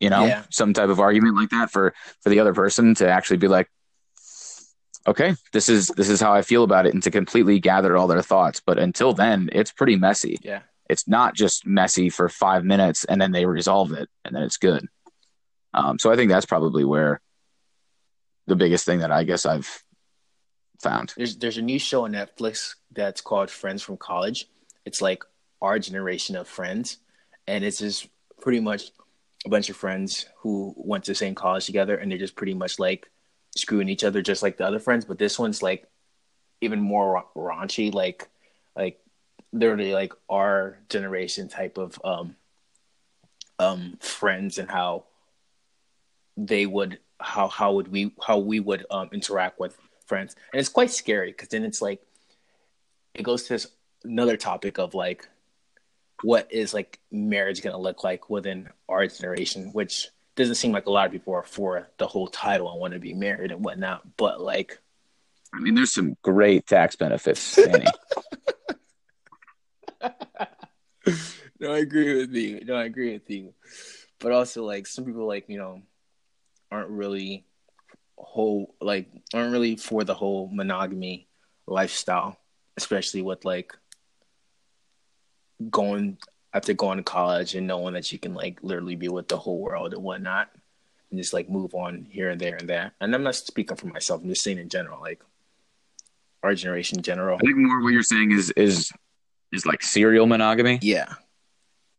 you 0.00 0.10
know, 0.10 0.26
Yeah. 0.26 0.42
some 0.50 0.72
type 0.72 0.88
of 0.88 1.00
argument 1.00 1.36
like 1.36 1.50
that 1.50 1.70
for 1.70 1.94
for 2.22 2.30
the 2.30 2.40
other 2.40 2.54
person 2.54 2.94
to 2.96 3.08
actually 3.08 3.38
be 3.38 3.48
like, 3.48 3.68
okay, 5.06 5.34
this 5.52 5.68
is 5.68 5.88
this 5.96 6.08
is 6.08 6.20
how 6.20 6.32
I 6.32 6.42
feel 6.42 6.64
about 6.64 6.86
it, 6.86 6.94
and 6.94 7.02
to 7.02 7.10
completely 7.10 7.58
gather 7.60 7.96
all 7.96 8.06
their 8.06 8.22
thoughts. 8.22 8.60
But 8.64 8.78
until 8.78 9.12
then, 9.12 9.48
it's 9.52 9.72
pretty 9.72 9.96
messy. 9.96 10.38
Yeah. 10.42 10.62
It's 10.88 11.08
not 11.08 11.34
just 11.34 11.66
messy 11.66 12.10
for 12.10 12.28
five 12.28 12.64
minutes 12.64 13.04
and 13.04 13.20
then 13.20 13.32
they 13.32 13.46
resolve 13.46 13.92
it 13.92 14.08
and 14.24 14.34
then 14.34 14.42
it's 14.42 14.56
good. 14.56 14.86
Um, 15.74 15.98
so 15.98 16.10
I 16.10 16.16
think 16.16 16.30
that's 16.30 16.46
probably 16.46 16.84
where 16.84 17.20
the 18.46 18.56
biggest 18.56 18.84
thing 18.84 19.00
that 19.00 19.10
I 19.10 19.24
guess 19.24 19.44
I've 19.44 19.82
found. 20.80 21.12
There's 21.16 21.36
there's 21.36 21.58
a 21.58 21.62
new 21.62 21.78
show 21.78 22.04
on 22.04 22.12
Netflix 22.12 22.74
that's 22.92 23.20
called 23.20 23.50
Friends 23.50 23.82
from 23.82 23.96
College. 23.96 24.48
It's 24.84 25.02
like 25.02 25.24
our 25.60 25.78
generation 25.78 26.36
of 26.36 26.48
friends, 26.48 26.98
and 27.46 27.64
it's 27.64 27.78
just 27.78 28.08
pretty 28.40 28.60
much 28.60 28.90
a 29.44 29.48
bunch 29.48 29.68
of 29.68 29.76
friends 29.76 30.26
who 30.38 30.74
went 30.76 31.04
to 31.04 31.10
the 31.10 31.16
same 31.16 31.34
college 31.34 31.66
together, 31.66 31.96
and 31.96 32.10
they're 32.10 32.18
just 32.18 32.36
pretty 32.36 32.54
much 32.54 32.78
like 32.78 33.10
screwing 33.56 33.88
each 33.88 34.04
other, 34.04 34.22
just 34.22 34.42
like 34.42 34.56
the 34.56 34.66
other 34.66 34.78
friends. 34.78 35.04
But 35.04 35.18
this 35.18 35.38
one's 35.38 35.62
like 35.62 35.86
even 36.60 36.80
more 36.80 37.12
ra- 37.12 37.24
raunchy, 37.36 37.92
like 37.92 37.96
like 38.18 38.28
literally 39.58 39.92
like 39.92 40.12
our 40.28 40.78
generation 40.88 41.48
type 41.48 41.78
of 41.78 42.00
um 42.04 42.36
um 43.58 43.96
friends 44.00 44.58
and 44.58 44.70
how 44.70 45.04
they 46.36 46.66
would 46.66 46.98
how 47.18 47.48
how 47.48 47.72
would 47.72 47.88
we 47.88 48.12
how 48.26 48.38
we 48.38 48.60
would 48.60 48.84
um 48.90 49.08
interact 49.12 49.58
with 49.58 49.76
friends 50.06 50.36
and 50.52 50.60
it's 50.60 50.68
quite 50.68 50.90
scary 50.90 51.32
because 51.32 51.48
then 51.48 51.64
it's 51.64 51.80
like 51.80 52.02
it 53.14 53.22
goes 53.22 53.44
to 53.44 53.54
this 53.54 53.66
another 54.04 54.36
topic 54.36 54.78
of 54.78 54.94
like 54.94 55.28
what 56.22 56.50
is 56.52 56.74
like 56.74 56.98
marriage 57.10 57.62
going 57.62 57.72
to 57.72 57.80
look 57.80 58.04
like 58.04 58.30
within 58.30 58.68
our 58.88 59.06
generation 59.06 59.70
which 59.72 60.08
doesn't 60.34 60.54
seem 60.54 60.72
like 60.72 60.86
a 60.86 60.90
lot 60.90 61.06
of 61.06 61.12
people 61.12 61.34
are 61.34 61.42
for 61.42 61.88
the 61.96 62.06
whole 62.06 62.28
title 62.28 62.70
and 62.70 62.78
want 62.78 62.92
to 62.92 63.00
be 63.00 63.14
married 63.14 63.50
and 63.50 63.64
whatnot 63.64 64.02
but 64.16 64.40
like 64.40 64.78
I 65.56 65.60
mean, 65.60 65.74
there's 65.74 65.92
some 65.92 66.16
great 66.22 66.66
tax 66.66 66.96
benefits, 66.96 67.56
Danny. 67.56 67.86
no 71.60 71.72
i 71.72 71.78
agree 71.78 72.16
with 72.16 72.34
you. 72.34 72.64
No 72.64 72.74
i 72.74 72.84
agree 72.84 73.12
with 73.12 73.28
you. 73.30 73.54
But 74.18 74.32
also 74.32 74.64
like 74.64 74.86
some 74.86 75.04
people 75.04 75.26
like 75.26 75.48
you 75.48 75.58
know 75.58 75.82
aren't 76.70 76.90
really 76.90 77.44
whole 78.16 78.74
like 78.80 79.08
aren't 79.34 79.52
really 79.52 79.76
for 79.76 80.04
the 80.04 80.14
whole 80.14 80.48
monogamy 80.52 81.28
lifestyle 81.66 82.38
especially 82.76 83.22
with 83.22 83.44
like 83.44 83.72
going 85.70 86.18
after 86.52 86.72
going 86.72 86.98
to 86.98 87.02
college 87.02 87.54
and 87.54 87.66
knowing 87.66 87.94
that 87.94 88.12
you 88.12 88.18
can 88.18 88.34
like 88.34 88.58
literally 88.62 88.96
be 88.96 89.08
with 89.08 89.28
the 89.28 89.36
whole 89.36 89.58
world 89.58 89.92
and 89.92 90.02
whatnot 90.02 90.48
and 91.10 91.20
just 91.20 91.32
like 91.32 91.48
move 91.48 91.74
on 91.74 92.06
here 92.10 92.30
and 92.30 92.40
there 92.40 92.56
and 92.56 92.68
there. 92.68 92.92
And 93.00 93.14
i'm 93.14 93.22
not 93.22 93.34
speaking 93.34 93.76
for 93.76 93.86
myself. 93.86 94.22
I'm 94.22 94.28
just 94.28 94.42
saying 94.42 94.58
in 94.58 94.68
general 94.68 95.00
like 95.00 95.22
our 96.42 96.54
generation 96.54 96.98
in 96.98 97.02
general. 97.02 97.36
I 97.36 97.40
think 97.40 97.56
more 97.56 97.82
what 97.82 97.92
you're 97.92 98.02
saying 98.02 98.32
is 98.32 98.50
is 98.56 98.92
is 99.52 99.64
like 99.66 99.82
serial 99.82 100.26
monogamy. 100.26 100.78
yeah 100.82 101.14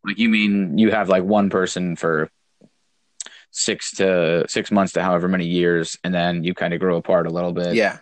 Like 0.04 0.18
you 0.18 0.30
mean 0.30 0.78
you 0.78 0.92
have 0.92 1.10
like 1.10 1.24
one 1.24 1.50
person 1.50 1.96
for 1.96 2.30
six 3.52 3.92
to 3.96 4.46
six 4.48 4.72
months 4.72 4.94
to 4.94 5.02
however 5.04 5.28
many 5.28 5.46
years, 5.48 5.98
and 6.04 6.14
then 6.14 6.44
you 6.44 6.54
kind 6.54 6.74
of 6.74 6.80
grow 6.80 6.98
apart 6.98 7.28
a 7.28 7.30
little 7.32 7.54
bit. 7.54 7.76
yeah 7.76 7.98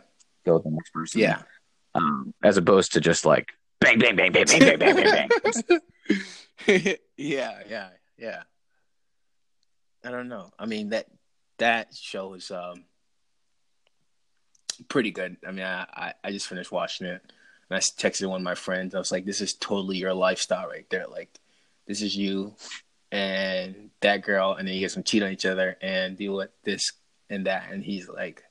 Go 0.45 0.55
with 0.55 0.63
the 0.63 0.71
next 0.71 0.91
person. 0.91 1.21
yeah 1.21 1.41
Um, 1.93 2.33
as 2.43 2.57
opposed 2.57 2.93
to 2.93 3.01
just 3.01 3.25
like 3.25 3.51
bang, 3.79 3.99
bang, 3.99 4.15
bang, 4.15 4.31
bang, 4.31 4.45
bang, 4.47 4.59
bang, 4.59 4.79
bang, 4.79 4.95
bang, 4.95 5.29
bang. 5.67 5.79
yeah, 7.17 7.59
yeah, 7.69 7.89
yeah. 8.17 8.43
I 10.03 10.11
don't 10.11 10.27
know. 10.27 10.51
I 10.59 10.65
mean 10.65 10.89
that 10.89 11.07
that 11.57 11.93
show 11.95 12.33
is 12.33 12.51
um 12.51 12.83
pretty 14.89 15.11
good. 15.11 15.37
I 15.47 15.51
mean, 15.51 15.65
I 15.65 15.85
I, 15.93 16.13
I 16.23 16.31
just 16.31 16.47
finished 16.47 16.71
watching 16.71 17.07
it, 17.07 17.21
and 17.69 17.77
I 17.77 17.79
texted 17.79 18.27
one 18.27 18.41
of 18.41 18.45
my 18.45 18.55
friends. 18.55 18.95
I 18.95 18.99
was 18.99 19.11
like, 19.11 19.25
"This 19.25 19.41
is 19.41 19.53
totally 19.53 19.97
your 19.97 20.13
lifestyle 20.13 20.67
right 20.67 20.89
there. 20.89 21.07
Like, 21.07 21.39
this 21.87 22.01
is 22.01 22.15
you 22.15 22.55
and 23.11 23.91
that 24.01 24.23
girl, 24.23 24.53
and 24.53 24.67
then 24.67 24.75
you 24.75 24.81
guys 24.81 24.93
can 24.93 25.03
cheat 25.03 25.23
on 25.23 25.31
each 25.31 25.45
other 25.45 25.77
and 25.81 26.17
deal 26.17 26.35
with 26.35 26.51
this 26.63 26.91
and 27.29 27.45
that." 27.47 27.71
And 27.71 27.83
he's 27.83 28.07
like, 28.07 28.43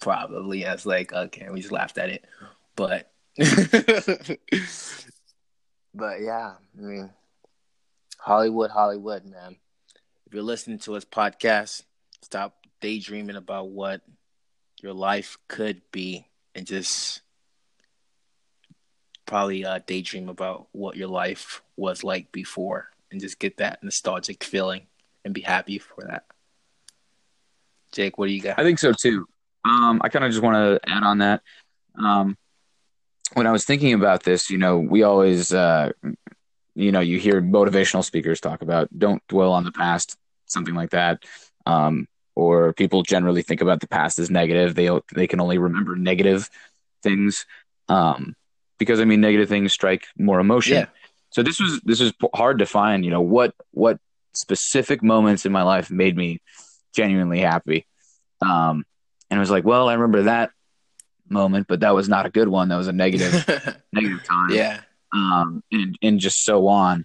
"Probably." 0.00 0.66
I 0.66 0.72
was 0.72 0.86
like, 0.86 1.12
"Okay." 1.12 1.42
And 1.42 1.54
we 1.54 1.60
just 1.60 1.72
laughed 1.72 1.98
at 1.98 2.10
it, 2.10 2.24
but. 2.76 3.10
But 5.94 6.20
yeah, 6.20 6.54
I 6.78 6.80
mean, 6.80 7.10
Hollywood, 8.18 8.70
Hollywood, 8.70 9.24
man. 9.24 9.56
If 10.26 10.34
you're 10.34 10.42
listening 10.42 10.78
to 10.80 10.94
this 10.94 11.04
podcast, 11.04 11.82
stop 12.22 12.54
daydreaming 12.80 13.36
about 13.36 13.70
what 13.70 14.02
your 14.80 14.92
life 14.92 15.36
could 15.48 15.82
be 15.90 16.26
and 16.54 16.66
just 16.66 17.22
probably 19.30 19.64
uh, 19.64 19.78
daydream 19.86 20.28
about 20.28 20.66
what 20.72 20.96
your 20.96 21.06
life 21.06 21.62
was 21.76 22.02
like 22.02 22.32
before 22.32 22.90
and 23.12 23.20
just 23.20 23.38
get 23.38 23.58
that 23.58 23.80
nostalgic 23.80 24.42
feeling 24.42 24.82
and 25.24 25.32
be 25.32 25.40
happy 25.40 25.78
for 25.78 26.02
that. 26.02 26.24
Jake, 27.92 28.18
what 28.18 28.26
do 28.26 28.32
you 28.32 28.42
got? 28.42 28.58
I 28.58 28.64
think 28.64 28.80
so 28.80 28.92
too. 28.92 29.28
Um, 29.64 30.00
I 30.02 30.08
kind 30.08 30.24
of 30.24 30.32
just 30.32 30.42
want 30.42 30.56
to 30.56 30.90
add 30.90 31.04
on 31.04 31.18
that. 31.18 31.42
Um, 31.96 32.36
when 33.34 33.46
I 33.46 33.52
was 33.52 33.64
thinking 33.64 33.94
about 33.94 34.24
this, 34.24 34.50
you 34.50 34.58
know, 34.58 34.78
we 34.78 35.04
always, 35.04 35.54
uh, 35.54 35.92
you 36.74 36.90
know, 36.90 37.00
you 37.00 37.20
hear 37.20 37.40
motivational 37.40 38.04
speakers 38.04 38.40
talk 38.40 38.62
about 38.62 38.88
don't 38.98 39.22
dwell 39.28 39.52
on 39.52 39.62
the 39.62 39.70
past, 39.72 40.16
something 40.46 40.74
like 40.74 40.90
that. 40.90 41.22
Um, 41.66 42.08
or 42.34 42.72
people 42.72 43.04
generally 43.04 43.42
think 43.42 43.60
about 43.60 43.80
the 43.80 43.86
past 43.86 44.18
as 44.18 44.28
negative. 44.28 44.74
They 44.74 44.90
they 45.14 45.28
can 45.28 45.40
only 45.40 45.58
remember 45.58 45.94
negative 45.94 46.50
things, 47.02 47.46
um, 47.88 48.34
because 48.80 48.98
I 48.98 49.04
mean, 49.04 49.20
negative 49.20 49.48
things 49.48 49.72
strike 49.72 50.06
more 50.18 50.40
emotion. 50.40 50.78
Yeah. 50.78 50.86
So 51.30 51.44
this 51.44 51.60
was 51.60 51.80
this 51.82 52.00
was 52.00 52.12
hard 52.34 52.58
to 52.58 52.66
find. 52.66 53.04
You 53.04 53.12
know, 53.12 53.20
what 53.20 53.54
what 53.70 54.00
specific 54.34 55.02
moments 55.02 55.46
in 55.46 55.52
my 55.52 55.62
life 55.62 55.90
made 55.90 56.16
me 56.16 56.40
genuinely 56.92 57.38
happy. 57.38 57.86
Um, 58.42 58.84
and 59.30 59.38
I 59.38 59.40
was 59.40 59.50
like, 59.50 59.64
well, 59.64 59.88
I 59.88 59.92
remember 59.92 60.22
that 60.22 60.50
moment, 61.28 61.66
but 61.68 61.80
that 61.80 61.94
was 61.94 62.08
not 62.08 62.26
a 62.26 62.30
good 62.30 62.48
one. 62.48 62.68
That 62.68 62.76
was 62.76 62.88
a 62.88 62.92
negative 62.92 63.46
negative 63.92 64.24
time. 64.24 64.50
yeah. 64.50 64.80
Um, 65.12 65.62
and 65.70 65.96
and 66.02 66.18
just 66.18 66.44
so 66.44 66.66
on. 66.66 67.04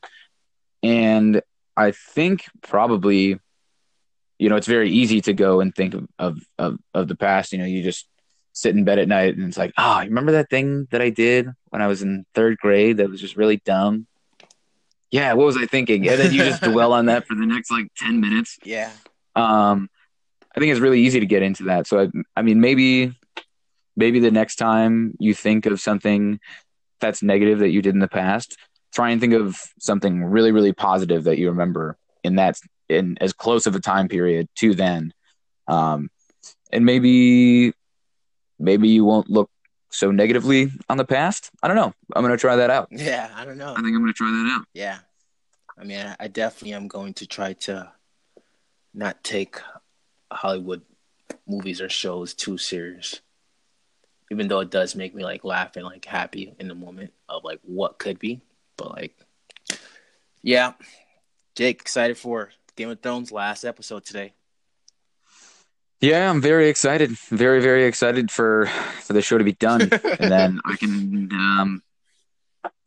And 0.81 1.41
I 1.75 1.91
think 1.91 2.45
probably, 2.61 3.39
you 4.39 4.49
know, 4.49 4.55
it's 4.55 4.67
very 4.67 4.91
easy 4.91 5.21
to 5.21 5.33
go 5.33 5.59
and 5.59 5.75
think 5.75 5.93
of 5.93 6.07
of 6.17 6.39
of, 6.57 6.79
of 6.93 7.07
the 7.07 7.15
past. 7.15 7.51
You 7.51 7.59
know, 7.59 7.65
you 7.65 7.83
just 7.83 8.07
sit 8.55 8.73
in 8.75 8.85
bed 8.85 8.97
at 8.99 9.07
night 9.07 9.35
and 9.35 9.45
it's 9.47 9.57
like, 9.57 9.73
oh, 9.77 9.99
you 9.99 10.07
remember 10.07 10.31
that 10.31 10.49
thing 10.49 10.87
that 10.91 11.01
I 11.01 11.09
did 11.09 11.49
when 11.69 11.81
I 11.81 11.87
was 11.87 12.01
in 12.01 12.25
third 12.33 12.57
grade 12.57 12.97
that 12.97 13.09
was 13.09 13.19
just 13.21 13.35
really 13.35 13.57
dumb? 13.57 14.07
Yeah, 15.11 15.33
what 15.33 15.45
was 15.45 15.57
I 15.57 15.65
thinking? 15.65 16.07
And 16.07 16.19
then 16.19 16.33
you 16.33 16.39
just 16.39 16.61
dwell 16.71 16.93
on 16.93 17.05
that 17.07 17.27
for 17.27 17.35
the 17.35 17.45
next 17.45 17.69
like 17.69 17.87
ten 17.97 18.19
minutes 18.21 18.57
Yeah. 18.63 18.91
um, 19.35 19.89
I 20.55 20.59
think 20.61 20.71
it's 20.71 20.79
really 20.79 21.01
easy 21.01 21.19
to 21.19 21.25
get 21.25 21.43
into 21.43 21.63
that. 21.65 21.85
So 21.85 21.99
I, 21.99 22.07
I 22.37 22.41
mean, 22.41 22.61
maybe, 22.61 23.13
maybe 23.97 24.19
the 24.21 24.31
next 24.31 24.55
time 24.55 25.13
you 25.19 25.33
think 25.33 25.65
of 25.65 25.81
something 25.81 26.39
that's 27.01 27.21
negative 27.21 27.59
that 27.59 27.69
you 27.71 27.81
did 27.81 27.93
in 27.93 27.99
the 27.99 28.07
past, 28.07 28.57
try 28.93 29.09
and 29.09 29.19
think 29.19 29.33
of 29.33 29.61
something 29.79 30.23
really, 30.23 30.53
really 30.53 30.71
positive 30.71 31.25
that 31.25 31.37
you 31.37 31.49
remember 31.49 31.97
in 32.23 32.35
that 32.37 32.57
in 32.87 33.17
as 33.19 33.33
close 33.33 33.67
of 33.67 33.75
a 33.75 33.81
time 33.81 34.07
period 34.07 34.47
to 34.55 34.73
then, 34.73 35.13
um, 35.67 36.09
and 36.71 36.85
maybe, 36.85 37.73
maybe 38.59 38.89
you 38.89 39.05
won't 39.05 39.29
look 39.29 39.49
so 39.89 40.11
negatively 40.11 40.71
on 40.89 40.97
the 40.97 41.05
past. 41.05 41.51
I 41.63 41.67
don't 41.67 41.77
know. 41.77 41.93
I'm 42.15 42.23
gonna 42.23 42.37
try 42.37 42.57
that 42.57 42.69
out. 42.69 42.87
Yeah. 42.91 43.31
I 43.35 43.45
don't 43.45 43.57
know. 43.57 43.71
I 43.71 43.75
think 43.75 43.87
I'm 43.87 44.01
gonna 44.01 44.13
try 44.13 44.29
that 44.29 44.57
out. 44.57 44.67
Yeah. 44.73 44.99
I 45.77 45.83
mean, 45.83 45.99
I, 45.99 46.15
I 46.19 46.27
definitely 46.27 46.73
am 46.73 46.87
going 46.87 47.13
to 47.15 47.27
try 47.27 47.53
to 47.53 47.91
not 48.93 49.23
take 49.23 49.59
Hollywood 50.31 50.81
movies 51.47 51.81
or 51.81 51.89
shows 51.89 52.33
too 52.33 52.57
serious. 52.57 53.21
Even 54.31 54.47
though 54.47 54.61
it 54.61 54.71
does 54.71 54.95
make 54.95 55.13
me 55.13 55.23
like 55.23 55.43
laugh 55.43 55.75
and 55.75 55.85
like 55.85 56.05
happy 56.05 56.55
in 56.59 56.67
the 56.67 56.75
moment 56.75 57.13
of 57.29 57.43
like 57.43 57.59
what 57.63 57.99
could 57.99 58.19
be. 58.19 58.41
But 58.77 58.91
like 58.91 59.15
yeah. 60.41 60.73
Jake, 61.55 61.81
excited 61.81 62.17
for 62.17 62.51
Game 62.75 62.89
of 62.89 63.01
Thrones 63.01 63.31
last 63.31 63.63
episode 63.63 64.05
today. 64.05 64.33
Yeah, 66.01 66.29
I'm 66.29 66.41
very 66.41 66.69
excited. 66.69 67.11
Very, 67.29 67.61
very 67.61 67.85
excited 67.85 68.29
for 68.31 68.67
for 69.01 69.13
the 69.13 69.21
show 69.21 69.37
to 69.37 69.43
be 69.43 69.53
done, 69.53 69.81
and 69.91 70.31
then 70.31 70.59
I 70.65 70.75
can 70.75 71.29
um, 71.31 71.81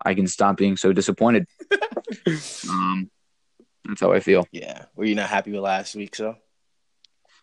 I 0.05 0.15
can 0.15 0.27
stop 0.27 0.57
being 0.57 0.77
so 0.77 0.93
disappointed. 0.93 1.47
Um, 2.71 3.11
that's 3.85 4.01
how 4.01 4.13
I 4.13 4.21
feel. 4.21 4.47
Yeah. 4.51 4.85
Were 4.97 5.05
you 5.05 5.15
not 5.15 5.29
happy 5.29 5.51
with 5.53 5.61
last 5.61 5.95
week? 5.95 6.15
So. 6.17 6.37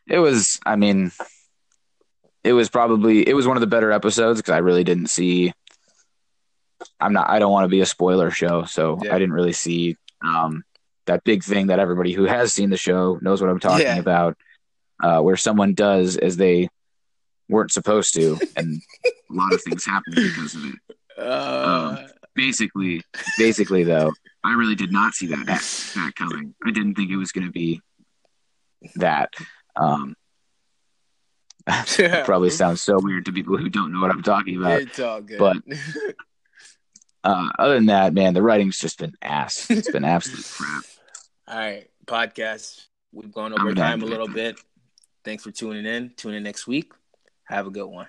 It 0.07 0.17
was, 0.19 0.59
I 0.65 0.75
mean, 0.75 1.11
it 2.43 2.53
was 2.53 2.69
probably 2.69 3.27
it 3.27 3.33
was 3.35 3.47
one 3.47 3.57
of 3.57 3.61
the 3.61 3.67
better 3.67 3.91
episodes 3.91 4.39
because 4.41 4.53
I 4.53 4.59
really 4.59 4.83
didn't 4.83 5.07
see. 5.07 5.53
I'm 6.99 7.13
not. 7.13 7.29
I 7.29 7.37
don't 7.39 7.51
want 7.51 7.65
to 7.65 7.69
be 7.69 7.81
a 7.81 7.85
spoiler 7.85 8.31
show, 8.31 8.63
so 8.63 8.99
Yeah. 9.03 9.13
I 9.15 9.19
didn't 9.19 9.33
really 9.33 9.53
see 9.53 9.97
um, 10.23 10.63
that 11.05 11.23
big 11.23 11.43
thing 11.43 11.67
that 11.67 11.79
everybody 11.79 12.11
who 12.13 12.25
has 12.25 12.53
seen 12.53 12.69
the 12.71 12.77
show 12.77 13.19
knows 13.21 13.41
what 13.41 13.49
I'm 13.49 13.59
talking 13.59 13.85
Yeah. 13.85 13.97
about, 13.97 14.37
uh, 15.01 15.21
where 15.21 15.35
someone 15.37 15.73
does 15.73 16.17
as 16.17 16.37
they 16.37 16.69
weren't 17.49 17.71
supposed 17.71 18.13
to, 18.15 18.39
and 18.55 18.81
a 19.05 19.33
lot 19.33 19.53
of 19.53 19.61
things 19.63 19.85
happen 19.85 20.13
because 20.15 20.55
of 20.55 20.65
it. 20.65 20.75
Uh, 21.17 22.07
Basically, 22.35 23.01
basically 23.37 23.85
though, 23.85 24.11
I 24.43 24.53
really 24.55 24.75
did 24.75 24.91
not 24.91 25.13
see 25.13 25.27
that 25.27 25.45
that, 25.45 25.61
that 25.95 26.11
coming. 26.17 26.53
I 26.65 26.71
didn't 26.71 26.95
think 26.95 27.09
it 27.09 27.15
was 27.15 27.31
going 27.31 27.45
to 27.45 27.51
be 27.51 27.79
that. 28.97 29.29
Um, 29.77 30.15
probably 32.25 32.49
sounds 32.49 32.81
so 32.81 32.99
weird 32.99 33.25
to 33.25 33.31
people 33.31 33.57
who 33.57 33.69
don't 33.69 33.93
know 33.93 34.01
what 34.01 34.11
I'm 34.11 34.21
talking 34.21 34.57
about. 34.57 34.81
it's 34.81 34.99
all 34.99 35.21
good. 35.21 35.39
but- 35.39 35.57
Uh, 37.23 37.49
other 37.57 37.73
than 37.75 37.87
that, 37.87 38.13
man, 38.13 38.35
the 38.35 38.41
writing's 38.43 38.77
just 38.77 38.99
been 38.99 39.13
ass. 39.19 39.65
It's 39.71 39.89
been 39.89 40.05
absolute 40.05 40.45
crap. 40.45 40.83
all 41.47 41.57
right, 41.57 41.89
podcast. 42.05 42.85
We've 43.13 43.31
gone 43.31 43.51
I'm 43.53 43.61
over 43.61 43.73
time 43.73 44.03
a 44.03 44.05
little 44.05 44.27
bit. 44.27 44.59
Thanks 45.25 45.43
for 45.43 45.51
tuning 45.51 45.87
in. 45.87 46.11
Tune 46.15 46.35
in 46.35 46.43
next 46.43 46.67
week. 46.67 46.93
Have 47.45 47.65
a 47.65 47.71
good 47.71 47.87
one. 47.87 48.07